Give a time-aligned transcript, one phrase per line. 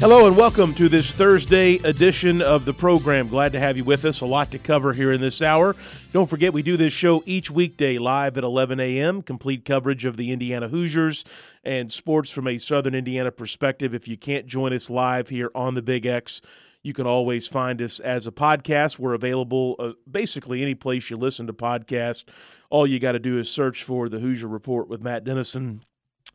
[0.00, 3.26] Hello and welcome to this Thursday edition of the program.
[3.26, 4.20] Glad to have you with us.
[4.20, 5.74] A lot to cover here in this hour.
[6.12, 9.22] Don't forget, we do this show each weekday live at 11 a.m.
[9.22, 11.24] Complete coverage of the Indiana Hoosiers
[11.64, 13.92] and sports from a Southern Indiana perspective.
[13.92, 16.42] If you can't join us live here on the Big X,
[16.84, 19.00] you can always find us as a podcast.
[19.00, 22.24] We're available uh, basically any place you listen to podcasts.
[22.70, 25.82] All you got to do is search for the Hoosier Report with Matt Dennison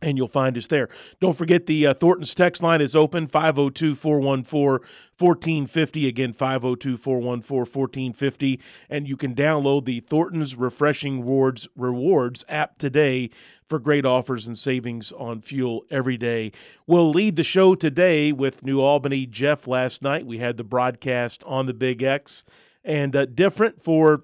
[0.02, 0.89] and you'll find us there.
[1.19, 6.08] Don't forget the uh, Thornton's text line is open 502 414 1450.
[6.08, 8.59] Again, 502 414 1450.
[8.89, 13.30] And you can download the Thornton's Refreshing Rewards, Rewards app today
[13.67, 16.52] for great offers and savings on fuel every day.
[16.85, 20.25] We'll lead the show today with New Albany Jeff last night.
[20.25, 22.44] We had the broadcast on the Big X
[22.83, 24.23] and uh, different for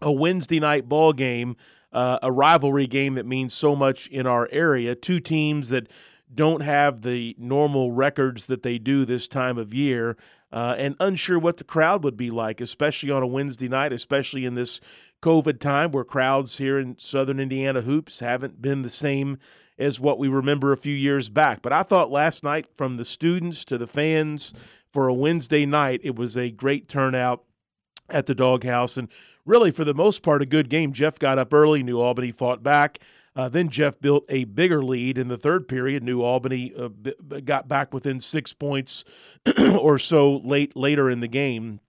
[0.00, 1.56] a Wednesday night ball game
[1.92, 4.94] uh, a rivalry game that means so much in our area.
[4.94, 5.88] Two teams that
[6.32, 10.16] don't have the normal records that they do this time of year,
[10.52, 14.44] uh, and unsure what the crowd would be like, especially on a Wednesday night, especially
[14.44, 14.80] in this
[15.22, 19.38] COVID time where crowds here in Southern Indiana hoops haven't been the same
[19.78, 21.62] as what we remember a few years back.
[21.62, 24.52] But I thought last night, from the students to the fans,
[24.92, 27.44] for a Wednesday night, it was a great turnout
[28.08, 28.96] at the doghouse.
[28.96, 29.08] And
[29.50, 30.92] really, for the most part, a good game.
[30.92, 31.82] Jeff got up early.
[31.82, 33.00] New Albany fought back.
[33.36, 36.02] Uh, then Jeff built a bigger lead in the third period.
[36.02, 39.04] New Albany uh, b- got back within six points
[39.78, 41.80] or so late later in the game.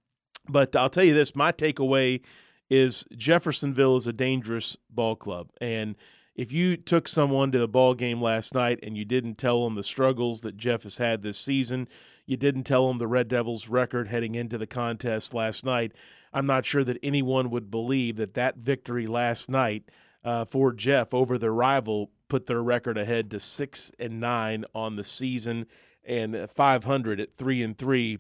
[0.49, 2.22] But I'll tell you this: my takeaway
[2.69, 5.95] is Jeffersonville is a dangerous ball club, and
[6.35, 9.75] if you took someone to the ball game last night and you didn't tell them
[9.75, 11.88] the struggles that Jeff has had this season,
[12.31, 15.92] you didn't tell them the Red Devils' record heading into the contest last night.
[16.31, 19.84] I'm not sure that anyone would believe that that victory last night
[20.24, 24.96] uh, for Jeff over their rival put their record ahead to six and nine on
[24.96, 25.66] the season
[26.06, 28.18] and 500 at three and three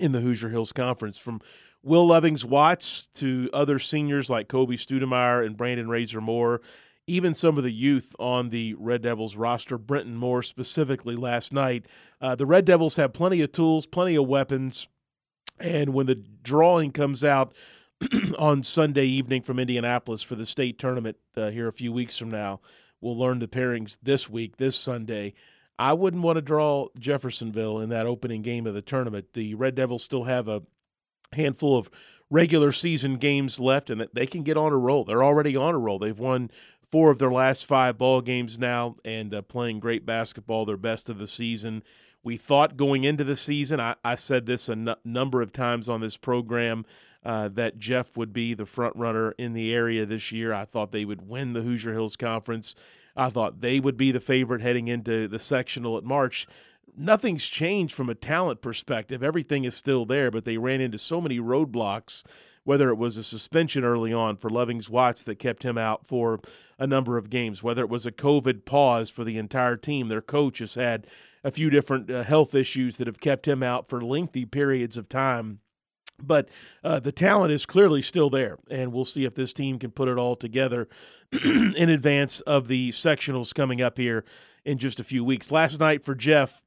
[0.00, 1.16] in the Hoosier Hills Conference.
[1.16, 1.40] From
[1.80, 6.60] Will Lovings Watts to other seniors like Kobe Studemeyer and Brandon Razor Moore,
[7.08, 11.86] even some of the youth on the Red Devils roster, Brenton Moore specifically last night.
[12.20, 14.88] Uh, the Red Devils have plenty of tools, plenty of weapons.
[15.58, 17.54] And when the drawing comes out
[18.38, 22.30] on Sunday evening from Indianapolis for the state tournament uh, here a few weeks from
[22.30, 22.60] now,
[23.00, 25.34] we'll learn the pairings this week, this Sunday.
[25.78, 29.32] I wouldn't want to draw Jeffersonville in that opening game of the tournament.
[29.32, 30.62] The Red Devils still have a
[31.32, 31.90] handful of
[32.30, 35.04] regular season games left, and they can get on a roll.
[35.04, 35.98] They're already on a roll.
[35.98, 36.50] They've won
[36.90, 41.08] four of their last five ball games now and uh, playing great basketball, their best
[41.08, 41.82] of the season.
[42.22, 45.88] We thought going into the season, I, I said this a n- number of times
[45.88, 46.84] on this program,
[47.24, 50.52] uh, that Jeff would be the front runner in the area this year.
[50.52, 52.74] I thought they would win the Hoosier Hills Conference.
[53.16, 56.46] I thought they would be the favorite heading into the sectional at March.
[56.96, 59.22] Nothing's changed from a talent perspective.
[59.22, 62.24] Everything is still there, but they ran into so many roadblocks
[62.68, 66.38] whether it was a suspension early on for Lovings Watts that kept him out for
[66.78, 70.08] a number of games, whether it was a COVID pause for the entire team.
[70.08, 71.06] Their coach has had
[71.42, 75.08] a few different uh, health issues that have kept him out for lengthy periods of
[75.08, 75.60] time.
[76.22, 76.50] But
[76.84, 80.08] uh, the talent is clearly still there, and we'll see if this team can put
[80.08, 80.90] it all together
[81.32, 84.26] in advance of the sectionals coming up here
[84.66, 85.50] in just a few weeks.
[85.50, 86.62] Last night for Jeff,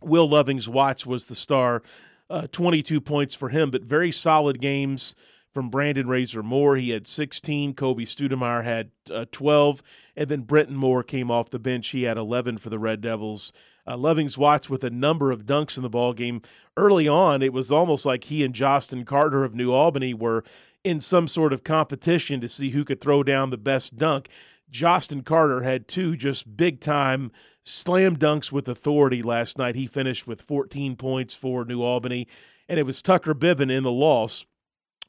[0.00, 1.84] Will Lovings Watts was the star,
[2.30, 5.14] uh, 22 points for him, but very solid games
[5.52, 6.76] from Brandon Razor Moore.
[6.76, 7.74] He had 16.
[7.74, 9.82] Kobe Studemeyer had uh, 12.
[10.16, 11.88] And then Brenton Moore came off the bench.
[11.88, 13.52] He had 11 for the Red Devils.
[13.86, 16.42] Uh, Lovings Watts with a number of dunks in the ball game.
[16.76, 20.44] Early on, it was almost like he and Jostin Carter of New Albany were
[20.84, 24.28] in some sort of competition to see who could throw down the best dunk.
[24.70, 27.30] Jostin Carter had two just big time
[27.62, 29.74] slam dunks with authority last night.
[29.74, 32.26] He finished with 14 points for New Albany.
[32.68, 34.44] and it was Tucker Biven in the loss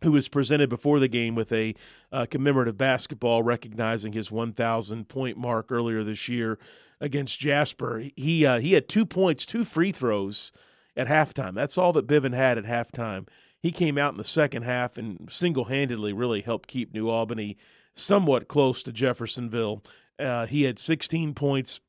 [0.04, 1.76] who was presented before the game with a
[2.12, 6.58] uh, commemorative basketball recognizing his 1,000 point mark earlier this year
[7.02, 8.06] against Jasper.
[8.16, 10.52] He uh, he had two points, two free throws
[10.96, 11.54] at halftime.
[11.54, 13.28] That's all that Biven had at halftime.
[13.62, 17.58] He came out in the second half and single handedly really helped keep New Albany
[18.00, 19.84] somewhat close to Jeffersonville.
[20.18, 21.80] Uh, he had 16 points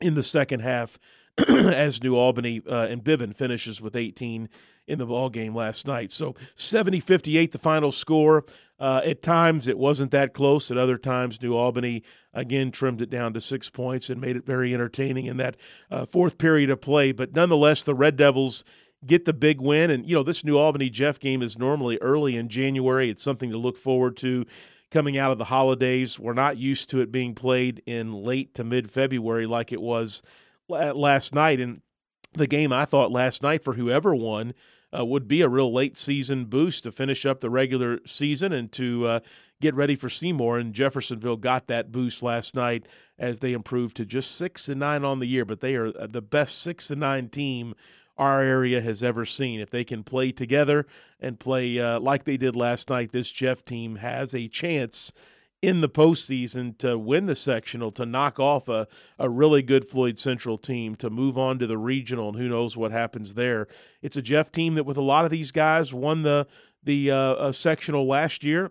[0.00, 0.98] in the second half
[1.48, 4.48] as New Albany uh, and Biven finishes with 18
[4.86, 6.10] in the ball game last night.
[6.10, 8.44] So 70-58 the final score.
[8.78, 10.70] Uh, at times it wasn't that close.
[10.70, 12.02] At other times, New Albany
[12.32, 15.56] again trimmed it down to six points and made it very entertaining in that
[15.90, 17.12] uh, fourth period of play.
[17.12, 18.64] But nonetheless, the Red Devils
[19.04, 19.90] get the big win.
[19.90, 23.10] And you know this New Albany Jeff game is normally early in January.
[23.10, 24.46] It's something to look forward to
[24.90, 26.18] coming out of the holidays.
[26.18, 30.22] We're not used to it being played in late to mid February like it was
[30.68, 31.60] last night.
[31.60, 31.82] And
[32.34, 34.54] the game I thought last night for whoever won
[34.96, 38.72] uh, would be a real late season boost to finish up the regular season and
[38.72, 39.20] to uh,
[39.60, 40.58] get ready for Seymour.
[40.58, 42.86] And Jeffersonville got that boost last night
[43.18, 45.44] as they improved to just six and nine on the year.
[45.44, 47.74] But they are the best six and nine team
[48.20, 49.60] our area has ever seen.
[49.60, 50.86] If they can play together
[51.18, 55.10] and play uh, like they did last night, this Jeff team has a chance
[55.62, 58.86] in the postseason to win the sectional, to knock off a,
[59.18, 62.76] a really good Floyd Central team, to move on to the regional, and who knows
[62.76, 63.66] what happens there.
[64.02, 66.46] It's a Jeff team that, with a lot of these guys, won the
[66.82, 68.70] the uh, uh, sectional last year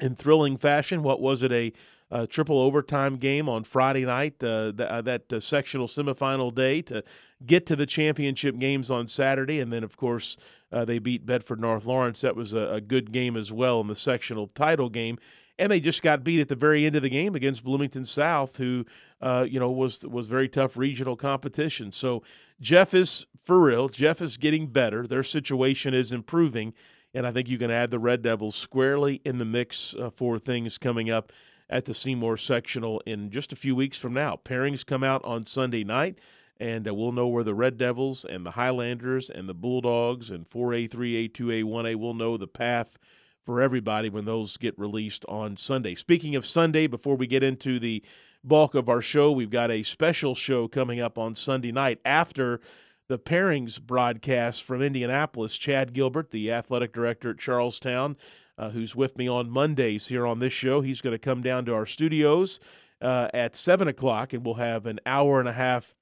[0.00, 1.02] in thrilling fashion.
[1.02, 1.72] What was it a
[2.12, 7.02] uh, triple overtime game on Friday night, uh, th- uh, that sectional semifinal day, to
[7.44, 9.58] get to the championship games on Saturday.
[9.58, 10.36] And then, of course,
[10.70, 12.20] they beat Bedford North Lawrence.
[12.20, 15.18] That was a, a, good game as well in the sectional title game
[15.58, 18.56] and they just got beat at the very end of the game against Bloomington South,
[18.56, 18.84] who
[19.20, 21.92] uh, you know was was very tough regional competition.
[21.92, 22.22] So
[22.60, 23.88] Jeff is for real.
[23.88, 25.06] Jeff is getting better.
[25.06, 26.74] Their situation is improving,
[27.14, 30.38] and I think you can add the Red Devils squarely in the mix uh, for
[30.38, 31.32] things coming up
[31.70, 34.38] at the Seymour sectional in just a few weeks from now.
[34.44, 36.18] Pairings come out on Sunday night.
[36.60, 40.48] And uh, we'll know where the Red Devils and the Highlanders and the Bulldogs and
[40.48, 42.98] 4A, 3A, 2A, 1A will know the path
[43.44, 45.96] for everybody when those get released on Sunday.
[45.96, 48.02] Speaking of Sunday, before we get into the
[48.44, 52.60] bulk of our show, we've got a special show coming up on Sunday night after
[53.08, 55.56] the pairings broadcast from Indianapolis.
[55.56, 58.16] Chad Gilbert, the athletic director at Charlestown,
[58.58, 61.64] uh, who's with me on Mondays here on this show, he's going to come down
[61.64, 62.60] to our studios
[63.00, 65.94] uh, at 7 o'clock, and we'll have an hour and a half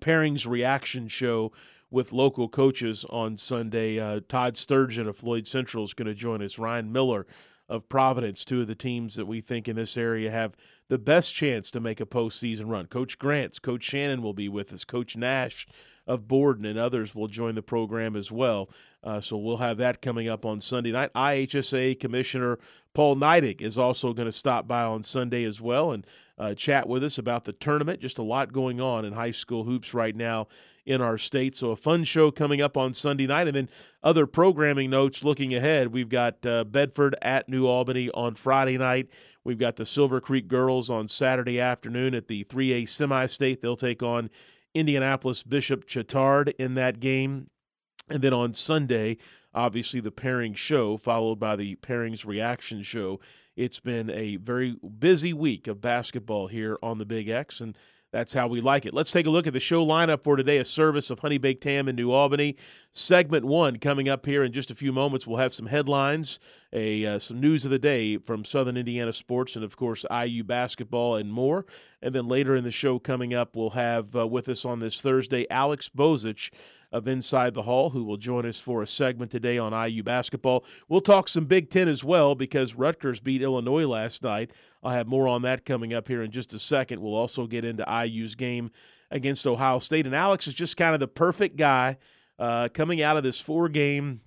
[0.00, 1.52] pairings reaction show
[1.90, 3.98] with local coaches on Sunday.
[3.98, 6.58] Uh, Todd Sturgeon of Floyd Central is going to join us.
[6.58, 7.26] Ryan Miller
[7.68, 10.56] of Providence, two of the teams that we think in this area have
[10.88, 12.86] the best chance to make a postseason run.
[12.86, 14.84] Coach Grants, Coach Shannon will be with us.
[14.84, 15.66] Coach Nash
[16.06, 18.68] of Borden and others will join the program as well.
[19.02, 21.12] Uh, so we'll have that coming up on Sunday night.
[21.14, 22.58] IHSA Commissioner
[22.94, 26.06] Paul Neidig is also going to stop by on Sunday as well and
[26.38, 28.00] uh, chat with us about the tournament.
[28.00, 30.48] Just a lot going on in high school hoops right now
[30.86, 31.54] in our state.
[31.54, 33.46] So a fun show coming up on Sunday night.
[33.46, 33.68] And then
[34.02, 35.88] other programming notes looking ahead.
[35.88, 39.08] We've got uh, Bedford at New Albany on Friday night.
[39.44, 43.62] We've got the Silver Creek girls on Saturday afternoon at the 3A semi state.
[43.62, 44.30] They'll take on
[44.74, 47.48] Indianapolis Bishop Chatard in that game.
[48.10, 49.18] And then on Sunday,
[49.54, 53.20] obviously the pairing show, followed by the pairings reaction show.
[53.56, 57.60] It's been a very busy week of basketball here on the Big X.
[57.60, 57.76] And
[58.12, 58.94] that's how we like it.
[58.94, 60.58] Let's take a look at the show lineup for today.
[60.58, 62.56] A service of Honey Baked Ham in New Albany.
[62.92, 65.26] Segment one coming up here in just a few moments.
[65.26, 66.40] We'll have some headlines,
[66.72, 70.42] a uh, some news of the day from Southern Indiana sports, and of course IU
[70.42, 71.66] basketball and more.
[72.02, 75.00] And then later in the show coming up, we'll have uh, with us on this
[75.00, 76.50] Thursday Alex Bozich
[76.92, 80.64] of Inside the Hall, who will join us for a segment today on IU basketball.
[80.88, 84.50] We'll talk some Big Ten as well because Rutgers beat Illinois last night.
[84.82, 87.00] I'll have more on that coming up here in just a second.
[87.00, 88.70] We'll also get into IU's game
[89.10, 90.06] against Ohio State.
[90.06, 91.98] And Alex is just kind of the perfect guy
[92.38, 94.20] uh, coming out of this four game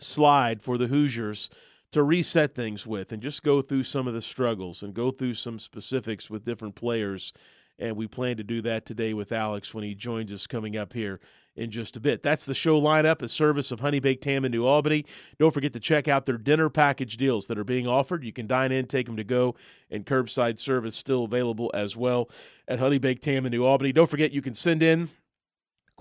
[0.00, 1.50] slide for the Hoosiers
[1.92, 5.34] to reset things with and just go through some of the struggles and go through
[5.34, 7.32] some specifics with different players.
[7.78, 10.92] And we plan to do that today with Alex when he joins us coming up
[10.92, 11.20] here
[11.54, 12.22] in just a bit.
[12.22, 15.04] That's the show lineup, a service of Honey Baked Ham in New Albany.
[15.38, 18.24] Don't forget to check out their dinner package deals that are being offered.
[18.24, 19.54] You can dine in, take them to go,
[19.90, 22.30] and curbside service still available as well
[22.68, 23.92] at Honey Baked Ham in New Albany.
[23.92, 25.10] Don't forget you can send in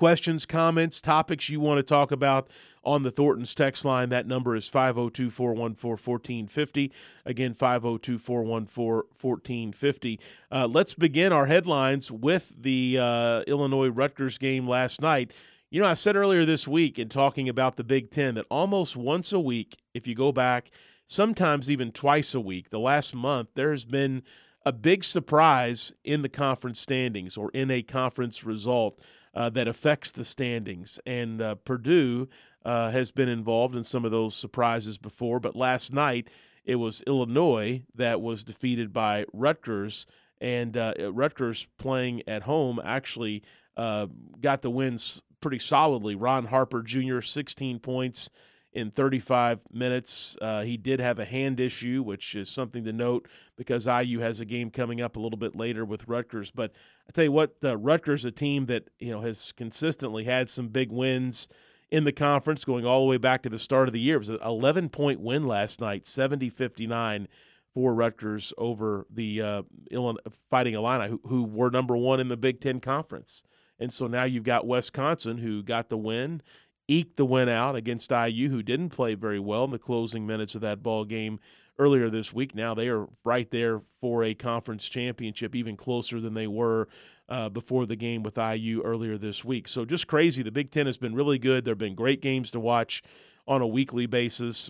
[0.02, 2.50] questions, comments, topics you want to talk about
[2.84, 4.10] on the Thornton's text line.
[4.10, 6.92] That number is 502 414 1450.
[7.24, 10.20] Again, 502 414 1450.
[10.52, 15.34] Uh, let's begin our headlines with the uh, Illinois Rutgers game last night.
[15.70, 18.96] You know, I said earlier this week in talking about the Big Ten that almost
[18.96, 20.72] once a week, if you go back,
[21.06, 24.24] sometimes even twice a week, the last month, there has been
[24.66, 29.00] a big surprise in the conference standings or in a conference result
[29.34, 31.00] uh, that affects the standings.
[31.06, 32.28] And uh, Purdue
[32.66, 36.30] uh, has been involved in some of those surprises before, but last night
[36.66, 40.06] it was Illinois that was defeated by Rutgers,
[40.40, 43.44] and uh, Rutgers playing at home actually
[43.78, 44.08] uh,
[44.40, 46.16] got the wins pretty solidly.
[46.16, 47.22] Ron Harper Jr.
[47.22, 48.30] 16 points
[48.74, 50.38] in 35 minutes.
[50.42, 54.40] Uh, he did have a hand issue, which is something to note because IU has
[54.40, 56.52] a game coming up a little bit later with Rutgers.
[56.52, 56.72] But
[57.08, 60.70] I tell you what, uh, Rutgers, a team that you know has consistently had some
[60.70, 61.48] big wins
[61.90, 64.16] in the conference, going all the way back to the start of the year.
[64.16, 67.28] It was an 11 point win last night, 70 59
[67.74, 72.38] for Rutgers over the uh, Illinois, Fighting Illini, who, who were number one in the
[72.38, 73.44] Big Ten Conference.
[73.80, 76.42] And so now you've got Wisconsin, who got the win
[76.88, 80.56] eked the win out against IU, who didn't play very well in the closing minutes
[80.56, 81.40] of that ball game
[81.78, 82.54] earlier this week.
[82.54, 86.88] Now they are right there for a conference championship, even closer than they were
[87.30, 89.68] uh, before the game with IU earlier this week.
[89.68, 90.44] So just crazy.
[90.44, 91.66] The Big Ten has been really good.
[91.66, 93.02] There have been great games to watch
[93.48, 94.70] on a weekly basis.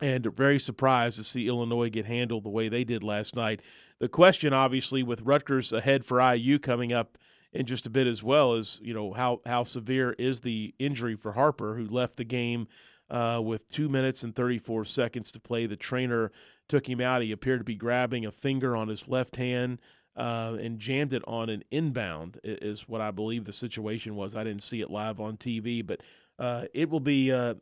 [0.00, 3.60] And very surprised to see Illinois get handled the way they did last night.
[4.00, 7.18] The question, obviously, with Rutgers ahead for IU coming up
[7.52, 11.16] in just a bit as well as you know how how severe is the injury
[11.16, 12.66] for Harper, who left the game
[13.10, 15.66] uh, with two minutes and 34 seconds to play.
[15.66, 16.32] The trainer
[16.68, 17.22] took him out.
[17.22, 19.80] He appeared to be grabbing a finger on his left hand.
[20.14, 24.36] Uh, and jammed it on an inbound is what I believe the situation was.
[24.36, 26.02] I didn't see it live on TV, but
[26.38, 27.32] uh, it will be.
[27.32, 27.54] Uh,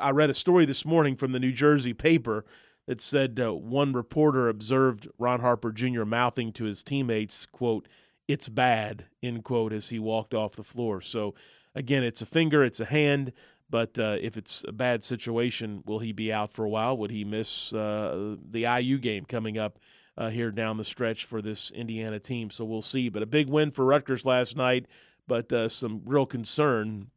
[0.00, 2.44] I read a story this morning from the New Jersey paper
[2.86, 6.04] that said uh, one reporter observed Ron Harper Jr.
[6.04, 7.88] mouthing to his teammates, "quote
[8.28, 11.00] it's bad, end quote, as he walked off the floor.
[11.00, 11.34] So,
[11.74, 13.32] again, it's a finger, it's a hand,
[13.68, 16.96] but uh, if it's a bad situation, will he be out for a while?
[16.96, 19.78] Would he miss uh, the IU game coming up
[20.16, 22.50] uh, here down the stretch for this Indiana team?
[22.50, 23.08] So we'll see.
[23.08, 24.86] But a big win for Rutgers last night,
[25.26, 27.08] but uh, some real concern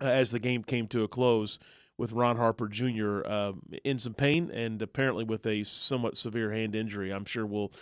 [0.00, 1.58] uh, as the game came to a close
[1.98, 3.20] with Ron Harper Jr.
[3.24, 3.52] Uh,
[3.84, 7.12] in some pain and apparently with a somewhat severe hand injury.
[7.12, 7.72] I'm sure we'll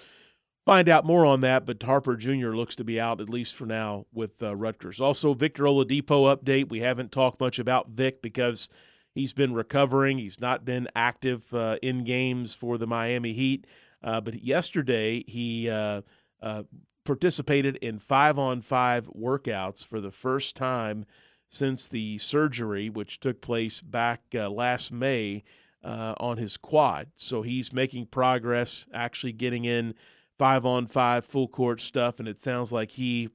[0.70, 2.50] find out more on that, but Harper Jr.
[2.50, 5.00] looks to be out at least for now with uh, Rutgers.
[5.00, 6.68] Also, Victor Oladipo update.
[6.68, 8.68] We haven't talked much about Vic because
[9.12, 10.18] he's been recovering.
[10.18, 13.66] He's not been active uh, in games for the Miami Heat,
[14.04, 16.02] uh, but yesterday he uh,
[16.40, 16.62] uh,
[17.04, 21.04] participated in five-on-five workouts for the first time
[21.48, 25.42] since the surgery, which took place back uh, last May
[25.82, 27.08] on his quad.
[27.16, 29.94] So he's making progress, actually getting in
[30.40, 33.28] five on five full court stuff, and it sounds like he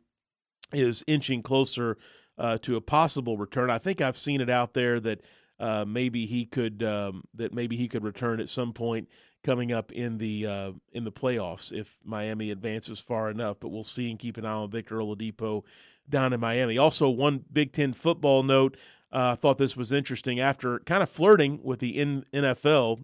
[0.73, 1.99] is inching closer
[2.39, 3.69] uh, to a possible return.
[3.69, 5.21] I think I've seen it out there that
[5.59, 9.07] uh, maybe he could um, that maybe he could return at some point
[9.43, 13.57] coming up in the uh, in the playoffs if Miami advances far enough.
[13.59, 15.61] But we'll see and keep an eye on Victor Oladipo
[16.09, 16.79] down in Miami.
[16.79, 18.77] Also, one Big Ten football note.
[19.13, 21.99] Uh, I thought this was interesting after kind of flirting with the
[22.33, 23.03] NFL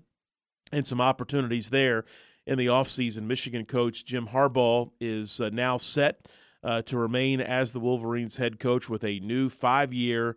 [0.71, 2.03] and some opportunities there
[2.45, 3.23] in the offseason.
[3.23, 6.27] Michigan coach Jim Harbaugh is uh, now set
[6.63, 10.35] uh, to remain as the Wolverines head coach with a new five year,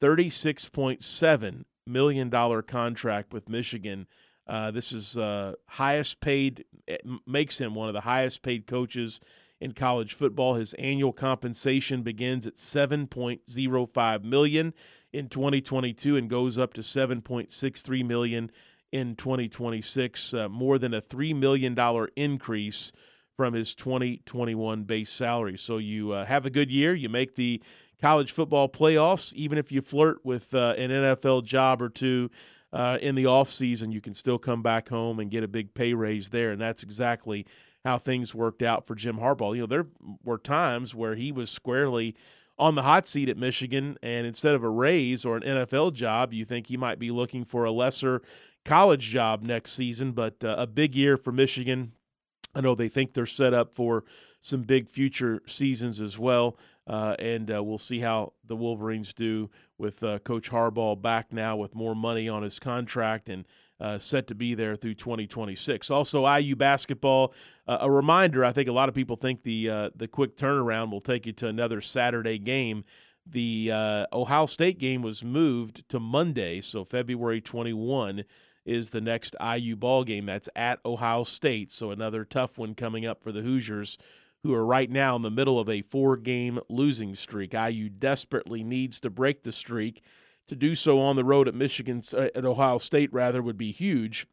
[0.00, 4.06] $36.7 million contract with Michigan.
[4.46, 6.64] Uh, this is uh, highest paid,
[7.26, 9.20] makes him one of the highest paid coaches
[9.60, 10.54] in college football.
[10.54, 14.74] His annual compensation begins at 7.05 million
[15.12, 18.50] in 2022 and goes up to 7.63 million
[18.96, 21.76] in 2026, uh, more than a $3 million
[22.16, 22.92] increase
[23.36, 25.58] from his 2021 base salary.
[25.58, 27.62] So you uh, have a good year, you make the
[28.00, 32.30] college football playoffs, even if you flirt with uh, an NFL job or two
[32.72, 35.92] uh, in the offseason, you can still come back home and get a big pay
[35.92, 36.50] raise there.
[36.50, 37.46] And that's exactly
[37.84, 39.54] how things worked out for Jim Harbaugh.
[39.54, 39.86] You know, there
[40.24, 42.16] were times where he was squarely
[42.58, 46.32] on the hot seat at Michigan, and instead of a raise or an NFL job,
[46.32, 48.22] you think he might be looking for a lesser
[48.66, 51.92] college job next season, but uh, a big year for Michigan.
[52.54, 54.04] I know they think they're set up for
[54.40, 56.58] some big future seasons as well.
[56.86, 61.56] Uh, and uh, we'll see how the Wolverines do with uh, Coach Harbaugh back now
[61.56, 63.44] with more money on his contract and
[63.80, 65.90] uh, set to be there through 2026.
[65.90, 67.34] Also, IU basketball.
[67.66, 70.92] Uh, a reminder: I think a lot of people think the uh, the quick turnaround
[70.92, 72.84] will take you to another Saturday game.
[73.28, 73.72] The
[74.12, 78.24] Ohio State game was moved to Monday, so February 21
[78.66, 80.26] is the next IU ball game.
[80.26, 83.96] That's at Ohio State, so another tough one coming up for the Hoosiers,
[84.42, 87.54] who are right now in the middle of a four game losing streak.
[87.54, 90.02] IU desperately needs to break the streak.
[90.48, 93.72] To do so on the road at Michigan, uh, at Ohio State, rather, would be
[93.72, 94.28] huge.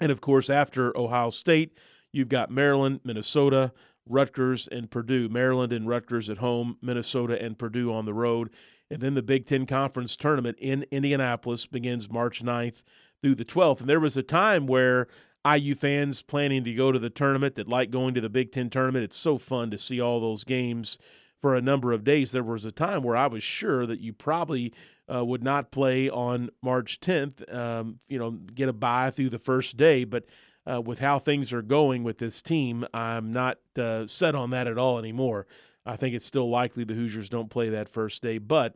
[0.00, 1.76] And of course, after Ohio State,
[2.12, 3.72] you've got Maryland, Minnesota,
[4.08, 5.28] Rutgers, and Purdue.
[5.28, 8.50] Maryland and Rutgers at home, Minnesota and Purdue on the road.
[8.90, 12.82] And then the Big Ten Conference tournament in Indianapolis begins March 9th
[13.22, 13.80] through the 12th.
[13.80, 15.06] And there was a time where
[15.46, 18.70] IU fans planning to go to the tournament that like going to the Big Ten
[18.70, 19.04] tournament.
[19.04, 20.98] It's so fun to see all those games
[21.40, 22.32] for a number of days.
[22.32, 24.72] There was a time where I was sure that you probably
[25.12, 29.38] uh, would not play on March 10th, um, you know, get a bye through the
[29.38, 30.04] first day.
[30.04, 30.24] But
[30.68, 34.66] uh, with how things are going with this team, I'm not uh, set on that
[34.66, 35.46] at all anymore.
[35.84, 38.74] I think it's still likely the Hoosiers don't play that first day, but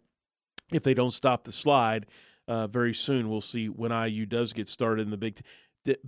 [0.72, 2.06] if they don't stop the slide,
[2.50, 5.40] uh, very soon we'll see when IU does get started in the Big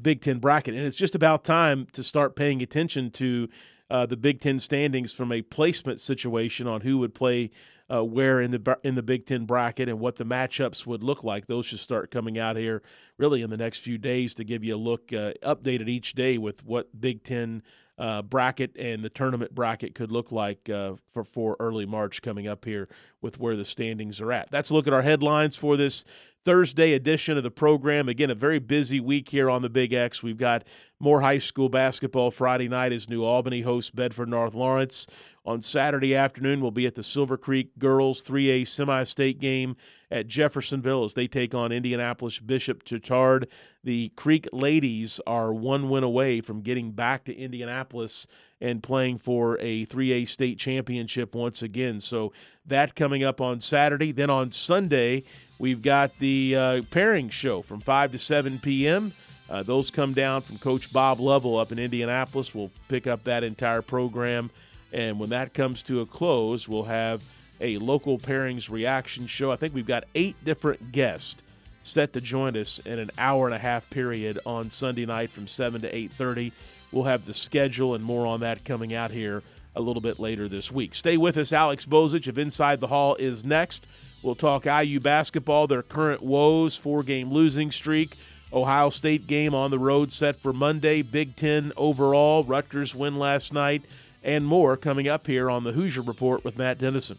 [0.01, 3.49] Big Ten bracket, and it's just about time to start paying attention to
[3.89, 7.51] uh, the Big Ten standings from a placement situation on who would play
[7.89, 11.23] uh, where in the in the Big Ten bracket and what the matchups would look
[11.23, 11.47] like.
[11.47, 12.83] Those should start coming out here
[13.19, 16.39] really in the next few days to give you a look uh, updated each day
[16.39, 17.63] with what Big Ten
[17.99, 22.49] uh, bracket and the tournament bracket could look like uh, for for early March coming
[22.49, 22.89] up here
[23.21, 24.51] with where the standings are at.
[24.51, 26.05] That's a look at our headlines for this
[26.45, 28.09] Thursday edition of the program.
[28.09, 30.23] Again, a very busy week here on the Big X.
[30.23, 30.65] We've got
[30.99, 35.07] more high school basketball Friday night as New Albany hosts Bedford North Lawrence.
[35.45, 39.77] On Saturday afternoon, we'll be at the Silver Creek Girls 3A Semi State game
[40.11, 43.49] at Jeffersonville as they take on Indianapolis Bishop Chatard.
[43.83, 48.27] The Creek ladies are one win away from getting back to Indianapolis
[48.61, 51.99] and playing for a 3A state championship once again.
[51.99, 52.33] So
[52.67, 54.13] that coming up on Saturday.
[54.13, 55.25] Then on Sunday,
[55.62, 59.12] we've got the uh, pairing show from 5 to 7 p.m.
[59.49, 62.54] Uh, those come down from Coach Bob Lovell up in Indianapolis.
[62.54, 64.50] We'll pick up that entire program
[64.92, 67.25] and when that comes to a close, we'll have
[67.61, 69.50] a local pairings reaction show.
[69.50, 71.41] I think we've got eight different guests
[71.84, 75.49] set to join us in an hour and a half period on Sunday night from
[75.49, 76.52] 7 to 8:30.
[76.93, 79.43] We'll have the schedule and more on that coming out here
[79.75, 80.95] a little bit later this week.
[80.95, 81.52] Stay with us.
[81.52, 83.87] Alex Bozich of Inside the Hall is next.
[84.23, 88.17] We'll talk IU basketball, their current woes, four-game losing streak.
[88.52, 91.02] Ohio State game on the road set for Monday.
[91.02, 92.45] Big Ten overall.
[92.45, 93.82] Rutgers win last night
[94.23, 97.19] and more coming up here on the Hoosier Report with Matt Dennison.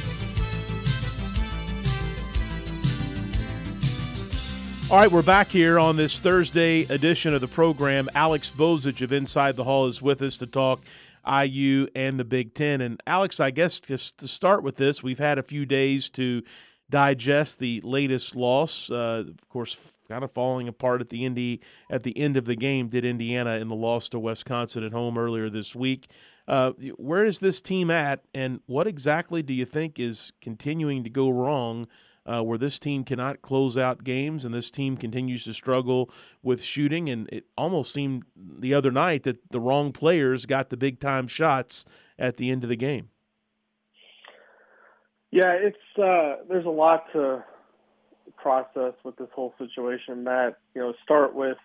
[4.91, 8.09] All right, we're back here on this Thursday edition of the program.
[8.13, 10.81] Alex Bozich of Inside the Hall is with us to talk
[11.25, 12.81] IU and the Big Ten.
[12.81, 16.43] And Alex, I guess just to start with this, we've had a few days to
[16.89, 18.91] digest the latest loss.
[18.91, 22.57] Uh, of course, kind of falling apart at the end at the end of the
[22.57, 22.89] game.
[22.89, 26.09] Did Indiana in the loss to Wisconsin at home earlier this week?
[26.49, 31.09] Uh, where is this team at, and what exactly do you think is continuing to
[31.09, 31.87] go wrong?
[32.23, 36.07] Uh, where this team cannot close out games and this team continues to struggle
[36.43, 37.09] with shooting.
[37.09, 41.27] And it almost seemed the other night that the wrong players got the big time
[41.27, 41.83] shots
[42.19, 43.09] at the end of the game.
[45.31, 47.43] Yeah, it's uh, there's a lot to
[48.35, 50.59] process with this whole situation, Matt.
[50.75, 51.57] You know, start with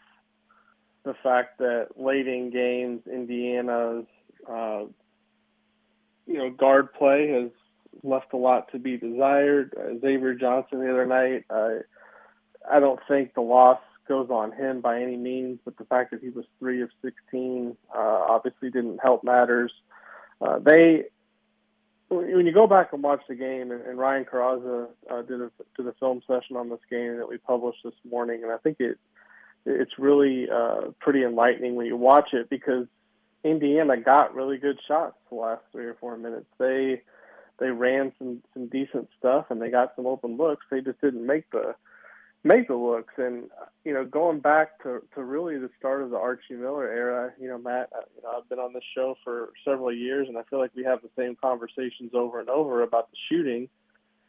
[1.04, 4.06] the fact that late in games, Indiana's
[4.48, 4.84] uh,
[6.26, 7.50] you know guard play has
[8.06, 9.74] left a lot to be desired.
[9.78, 11.82] Uh, Xavier Johnson the other night, uh,
[12.70, 16.20] I don't think the loss goes on him by any means, but the fact that
[16.20, 19.72] he was three of 16 uh, obviously didn't help matters.
[20.40, 21.04] Uh, they
[22.08, 25.50] when you go back and watch the game, and, and Ryan Corazza uh, did a
[25.76, 28.76] did a film session on this game that we published this morning, and I think
[28.78, 28.98] it
[29.64, 32.86] it's really uh, pretty enlightening when you watch it because
[33.42, 36.46] Indiana got really good shots the last three or four minutes.
[36.58, 37.02] They
[37.58, 40.66] they ran some some decent stuff and they got some open looks.
[40.70, 41.74] They just didn't make the
[42.44, 43.14] make the looks.
[43.16, 43.44] And
[43.84, 47.48] you know, going back to to really the start of the Archie Miller era, you
[47.48, 50.42] know, Matt, uh, you know, I've been on this show for several years, and I
[50.44, 53.68] feel like we have the same conversations over and over about the shooting,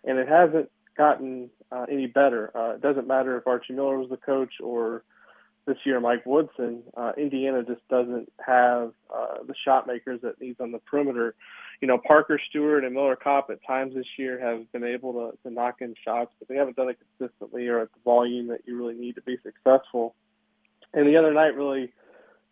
[0.04, 2.52] and it hasn't gotten uh, any better.
[2.56, 5.04] Uh, it doesn't matter if Archie Miller was the coach or
[5.68, 10.60] this year, Mike Woodson, uh, Indiana just doesn't have uh, the shot makers that needs
[10.60, 11.36] on the perimeter.
[11.82, 15.38] You know, Parker Stewart and Miller Kopp at times this year have been able to,
[15.44, 18.62] to knock in shots, but they haven't done it consistently or at the volume that
[18.66, 20.16] you really need to be successful.
[20.94, 21.92] And the other night, really,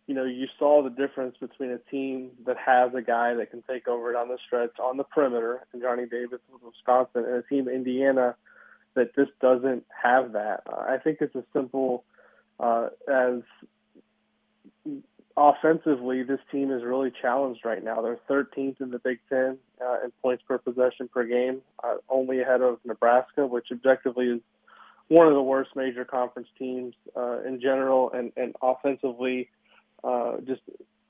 [0.06, 3.62] you know, you saw the difference between a team that has a guy that can
[3.68, 7.42] take over down the stretch on the perimeter, and Johnny Davis with Wisconsin, and a
[7.42, 8.36] team Indiana
[8.94, 10.62] that just doesn't have that.
[10.70, 12.04] Uh, I think it's as simple
[12.58, 13.42] uh, as
[15.36, 18.00] offensively, this team is really challenged right now.
[18.00, 22.40] They're 13th in the Big Ten uh, in points per possession per game, uh, only
[22.40, 24.40] ahead of Nebraska, which objectively is
[25.08, 29.48] one of the worst major conference teams uh, in general, and, and offensively,
[30.02, 30.62] uh, just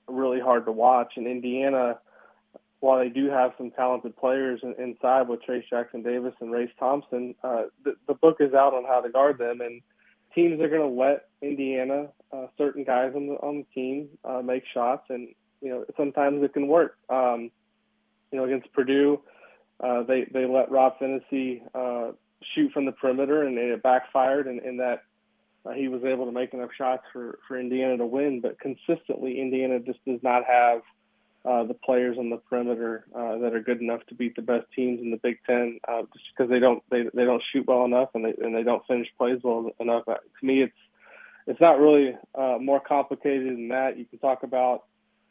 [0.08, 1.14] really hard to watch.
[1.16, 1.98] And Indiana,
[2.80, 6.70] while they do have some talented players in, inside with Trayce Jackson Davis and Race
[6.78, 9.80] Thompson, uh, the, the book is out on how to guard them, and
[10.36, 14.42] teams are going to let Indiana, uh, certain guys on the on the team, uh,
[14.42, 15.28] make shots, and
[15.60, 16.96] you know sometimes it can work.
[17.10, 17.50] Um,
[18.30, 19.20] you know, against Purdue,
[19.82, 22.12] uh, they they let Rob Phinisee uh,
[22.54, 25.02] shoot from the perimeter, and it backfired, and in, in that
[25.64, 28.40] uh, he was able to make enough shots for for Indiana to win.
[28.40, 30.82] But consistently, Indiana just does not have
[31.46, 34.66] uh, the players on the perimeter uh, that are good enough to beat the best
[34.74, 37.84] teams in the Big Ten, uh, just because they don't they, they don't shoot well
[37.84, 40.02] enough and they and they don't finish plays well enough.
[40.08, 40.74] Uh, to me, it's
[41.46, 43.96] it's not really uh, more complicated than that.
[43.96, 44.84] You can talk about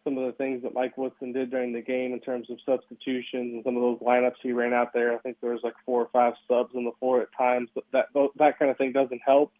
[0.06, 3.56] some of the things that Mike Woodson did during the game in terms of substitutions
[3.56, 5.14] and some of those lineups he ran out there.
[5.14, 7.84] I think there was like four or five subs on the floor at times, but
[7.92, 8.06] that
[8.38, 9.52] that kind of thing doesn't help.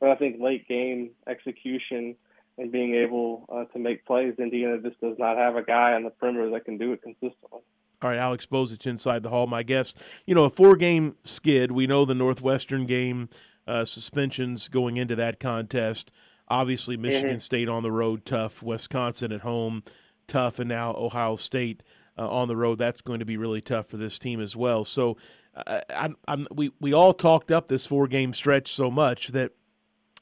[0.00, 2.16] But I think late game execution
[2.60, 4.34] and being able uh, to make plays.
[4.38, 7.60] Indiana just does not have a guy on the perimeter that can do it consistently.
[8.02, 9.46] All right, Alex Bozich inside the hall.
[9.46, 11.72] My guest, you know, a four-game skid.
[11.72, 13.28] We know the Northwestern game
[13.66, 16.10] uh, suspensions going into that contest.
[16.48, 17.38] Obviously, Michigan mm-hmm.
[17.38, 18.62] State on the road, tough.
[18.62, 19.82] Wisconsin at home,
[20.26, 21.82] tough, and now Ohio State
[22.18, 22.78] uh, on the road.
[22.78, 24.84] That's going to be really tough for this team as well.
[24.84, 25.16] So,
[25.54, 29.52] uh, I, I'm, we we all talked up this four-game stretch so much that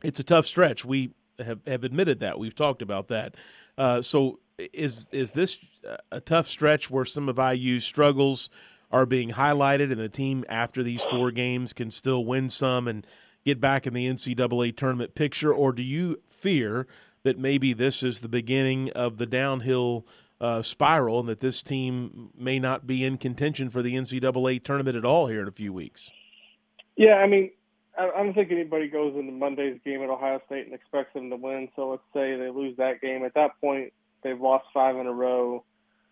[0.03, 0.85] it's a tough stretch.
[0.85, 2.39] We have, have admitted that.
[2.39, 3.35] We've talked about that.
[3.77, 5.65] Uh, so is is this
[6.11, 8.51] a tough stretch where some of IU's struggles
[8.91, 13.07] are being highlighted, and the team after these four games can still win some and
[13.45, 16.87] get back in the NCAA tournament picture, or do you fear
[17.23, 20.07] that maybe this is the beginning of the downhill
[20.41, 24.97] uh, spiral, and that this team may not be in contention for the NCAA tournament
[24.97, 26.11] at all here in a few weeks?
[26.97, 27.51] Yeah, I mean,
[27.99, 31.37] I don't think anybody goes into Monday's game at Ohio State and expects them to
[31.37, 31.69] win.
[31.75, 33.25] So let's say they lose that game.
[33.25, 35.65] At that point, they've lost five in a row.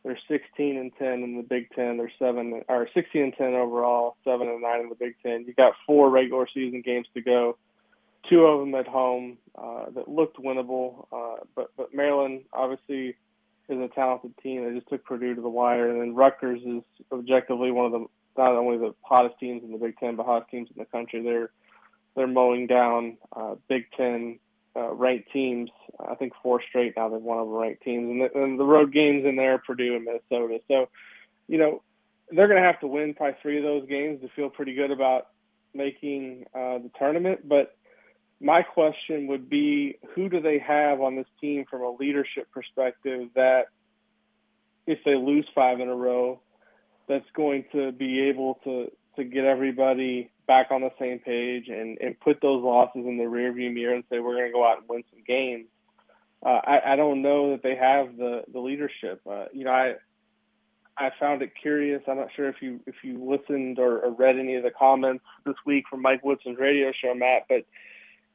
[0.03, 1.96] They're 16 and 10 in the Big Ten.
[1.96, 5.44] They're seven or 16 and 10 overall, seven and nine in the Big Ten.
[5.46, 7.57] You got four regular season games to go,
[8.29, 11.07] two of them at home uh, that looked winnable.
[11.12, 13.16] Uh, but but Maryland obviously
[13.68, 14.64] is a talented team.
[14.64, 18.07] They just took Purdue to the wire, and then Rutgers is objectively one of the
[18.37, 21.22] not only the hottest teams in the Big Ten, but hottest teams in the country.
[21.22, 21.51] They're
[22.16, 24.40] they're mowing down uh, Big Ten
[24.74, 25.70] uh, ranked teams.
[26.00, 28.92] I think four straight now they've won over ranked teams, and the, and the road
[28.92, 30.61] games in there, Purdue and Minnesota.
[30.66, 30.88] So,
[31.46, 31.83] you know,
[32.31, 34.90] they're going to have to win probably three of those games to feel pretty good
[34.90, 35.29] about
[35.74, 37.48] making uh, the tournament.
[37.48, 37.76] But
[38.40, 43.29] my question would be, who do they have on this team from a leadership perspective
[43.35, 43.66] that,
[44.87, 46.40] if they lose five in a row,
[47.09, 51.98] that's going to be able to to get everybody back on the same page and,
[52.00, 54.78] and put those losses in the rearview mirror and say we're going to go out
[54.78, 55.66] and win some games.
[56.44, 59.20] Uh, I, I don't know that they have the the leadership.
[59.28, 59.94] Uh, you know, I
[60.98, 62.02] I found it curious.
[62.06, 65.24] I'm not sure if you if you listened or, or read any of the comments
[65.44, 67.64] this week from Mike Woodson's radio show, Matt, but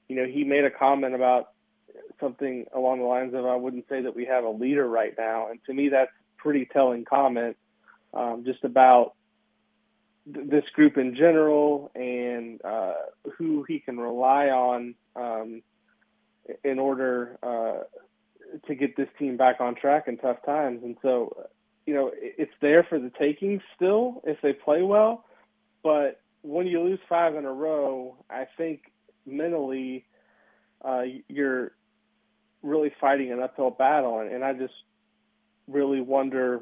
[0.08, 1.50] you know he made a comment about
[2.20, 5.50] something along the lines of I wouldn't say that we have a leader right now,
[5.50, 7.56] and to me that's pretty telling comment,
[8.14, 9.14] um, just about
[10.26, 12.94] this group in general and uh,
[13.38, 15.62] who he can rely on um,
[16.64, 17.84] in order uh,
[18.68, 20.82] to get this team back on track in tough times.
[20.84, 21.48] And so,
[21.86, 25.26] you know, it's there for the taking still if they play well.
[25.84, 28.82] But when you lose five in a row, I think
[29.26, 30.06] mentally
[30.84, 31.72] uh, you're
[32.62, 34.20] really fighting an uphill battle.
[34.20, 34.74] And I just
[35.68, 36.62] really wonder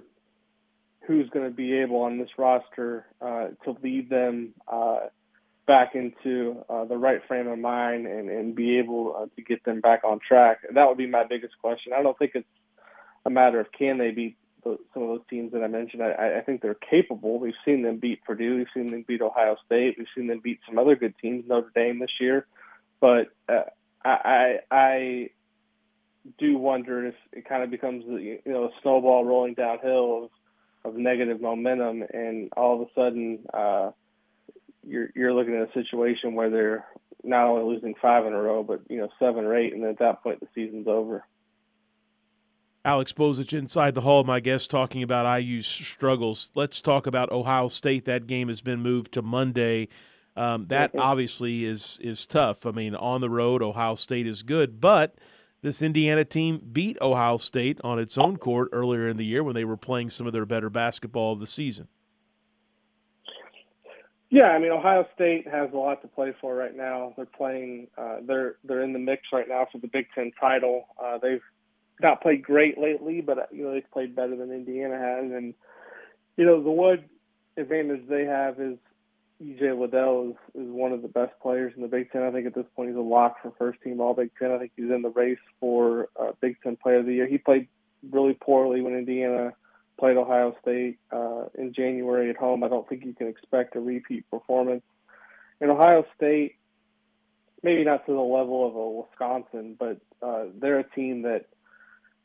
[1.09, 4.99] who's going to be able on this roster uh, to lead them uh,
[5.65, 9.63] back into uh, the right frame of mind and, and be able uh, to get
[9.63, 10.59] them back on track.
[10.71, 11.93] That would be my biggest question.
[11.97, 12.47] I don't think it's
[13.25, 16.03] a matter of can they beat the, some of those teams that I mentioned.
[16.03, 17.39] I, I think they're capable.
[17.39, 18.57] We've seen them beat Purdue.
[18.57, 19.95] We've seen them beat Ohio State.
[19.97, 22.45] We've seen them beat some other good teams, Notre Dame this year.
[23.01, 23.63] But uh,
[24.05, 25.29] I, I, I
[26.37, 30.29] do wonder if it kind of becomes you know a snowball rolling downhill of
[30.85, 33.91] of negative momentum, and all of a sudden uh,
[34.85, 36.85] you're you're looking at a situation where they're
[37.23, 39.99] not only losing five in a row, but you know seven or eight, and at
[39.99, 41.23] that point the season's over.
[42.85, 46.49] Alex Bozich inside the hall, my guest, talking about IU's struggles.
[46.55, 48.05] Let's talk about Ohio State.
[48.05, 49.89] That game has been moved to Monday.
[50.37, 52.65] Um, that obviously is is tough.
[52.65, 55.15] I mean, on the road, Ohio State is good, but
[55.61, 59.55] this Indiana team beat Ohio State on its own court earlier in the year when
[59.55, 61.87] they were playing some of their better basketball of the season.
[64.29, 67.13] Yeah, I mean Ohio State has a lot to play for right now.
[67.15, 67.87] They're playing.
[67.97, 70.85] Uh, they're they're in the mix right now for the Big Ten title.
[71.03, 71.41] Uh, they've
[71.99, 75.55] not played great lately, but uh, you know they've played better than Indiana has, and
[76.37, 77.05] you know the one
[77.57, 78.77] advantage they have is
[79.41, 82.23] EJ Liddell is, is one of the best players in the Big Ten.
[82.23, 84.51] I think at this point he's a lock for first team All Big Ten.
[84.51, 87.27] I think he's in the race for uh, Big Ten Player of the Year.
[87.27, 87.67] He played
[88.11, 89.53] really poorly when Indiana
[89.97, 92.63] played Ohio State uh, in January at home.
[92.63, 94.83] I don't think you can expect a repeat performance.
[95.61, 96.55] In Ohio State,
[97.63, 101.45] maybe not to the level of a Wisconsin, but uh, they're a team that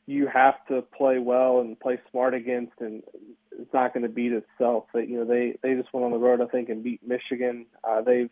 [0.05, 3.03] you have to play well and play smart against, and
[3.59, 4.85] it's not going to beat itself.
[4.93, 7.65] They, you know, they they just went on the road, I think, and beat Michigan.
[7.83, 8.29] Uh, they've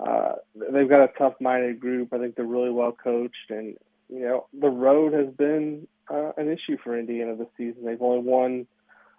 [0.00, 2.12] uh, they've got a tough-minded group.
[2.12, 3.76] I think they're really well coached, and
[4.08, 7.84] you know, the road has been uh, an issue for Indiana this season.
[7.84, 8.66] They've only won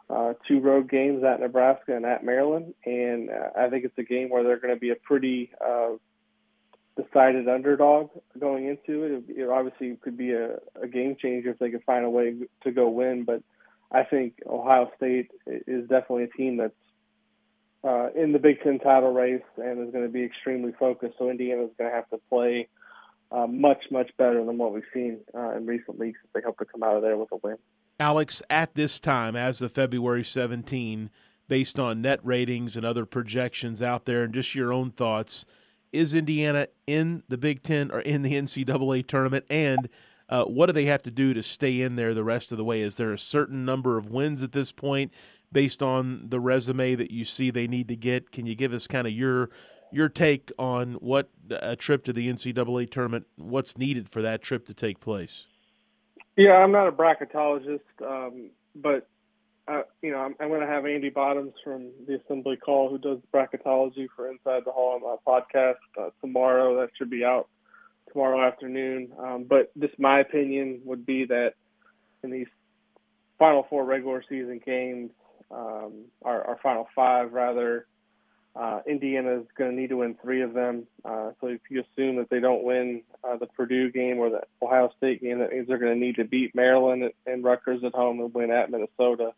[0.09, 4.03] uh, two road games at Nebraska and at Maryland, and uh, I think it's a
[4.03, 5.91] game where they're going to be a pretty uh,
[7.01, 9.11] decided underdog going into it.
[9.11, 12.35] It, it obviously could be a, a game changer if they could find a way
[12.63, 13.41] to go win, but
[13.95, 16.73] I think Ohio State is definitely a team that's
[17.85, 21.15] uh, in the Big Ten title race and is going to be extremely focused.
[21.17, 22.67] So Indiana is going to have to play
[23.31, 26.57] uh, much, much better than what we've seen uh, in recent weeks if they hope
[26.57, 27.55] to come out of there with a win.
[27.97, 31.09] Alex, at this time, as of February 17,
[31.47, 35.45] based on net ratings and other projections out there, and just your own thoughts,
[35.93, 39.45] is Indiana in the Big Ten or in the NCAA tournament?
[39.49, 39.87] And
[40.29, 42.63] uh, what do they have to do to stay in there the rest of the
[42.63, 42.81] way?
[42.81, 45.13] Is there a certain number of wins at this point
[45.51, 48.31] based on the resume that you see they need to get?
[48.31, 49.49] Can you give us kind of your
[49.91, 54.65] your take on what a trip to the NCAA tournament, what's needed for that trip
[54.65, 55.45] to take place?
[56.35, 59.07] Yeah, I'm not a bracketologist, um, but
[59.67, 62.97] uh, you know, I'm, I'm going to have Andy Bottoms from the Assembly Call, who
[62.97, 66.81] does bracketology for Inside the Hall on my podcast uh, tomorrow.
[66.81, 67.47] That should be out
[68.15, 69.11] tomorrow afternoon.
[69.19, 71.53] Um, but just my opinion would be that
[72.23, 72.47] in these
[73.37, 75.11] final four regular season games,
[75.51, 77.85] um, our, our final five rather,
[78.55, 80.87] uh, Indiana is going to need to win three of them.
[81.03, 84.41] Uh, so if you assume that they don't win uh, the Purdue game or the
[84.61, 87.93] Ohio State game, that means they're going to need to beat Maryland and Rutgers at
[87.93, 89.33] home and win at Minnesota.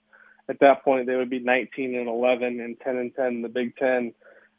[0.47, 3.49] At that point, they would be 19 and 11 and 10 and 10 in the
[3.49, 4.13] Big Ten.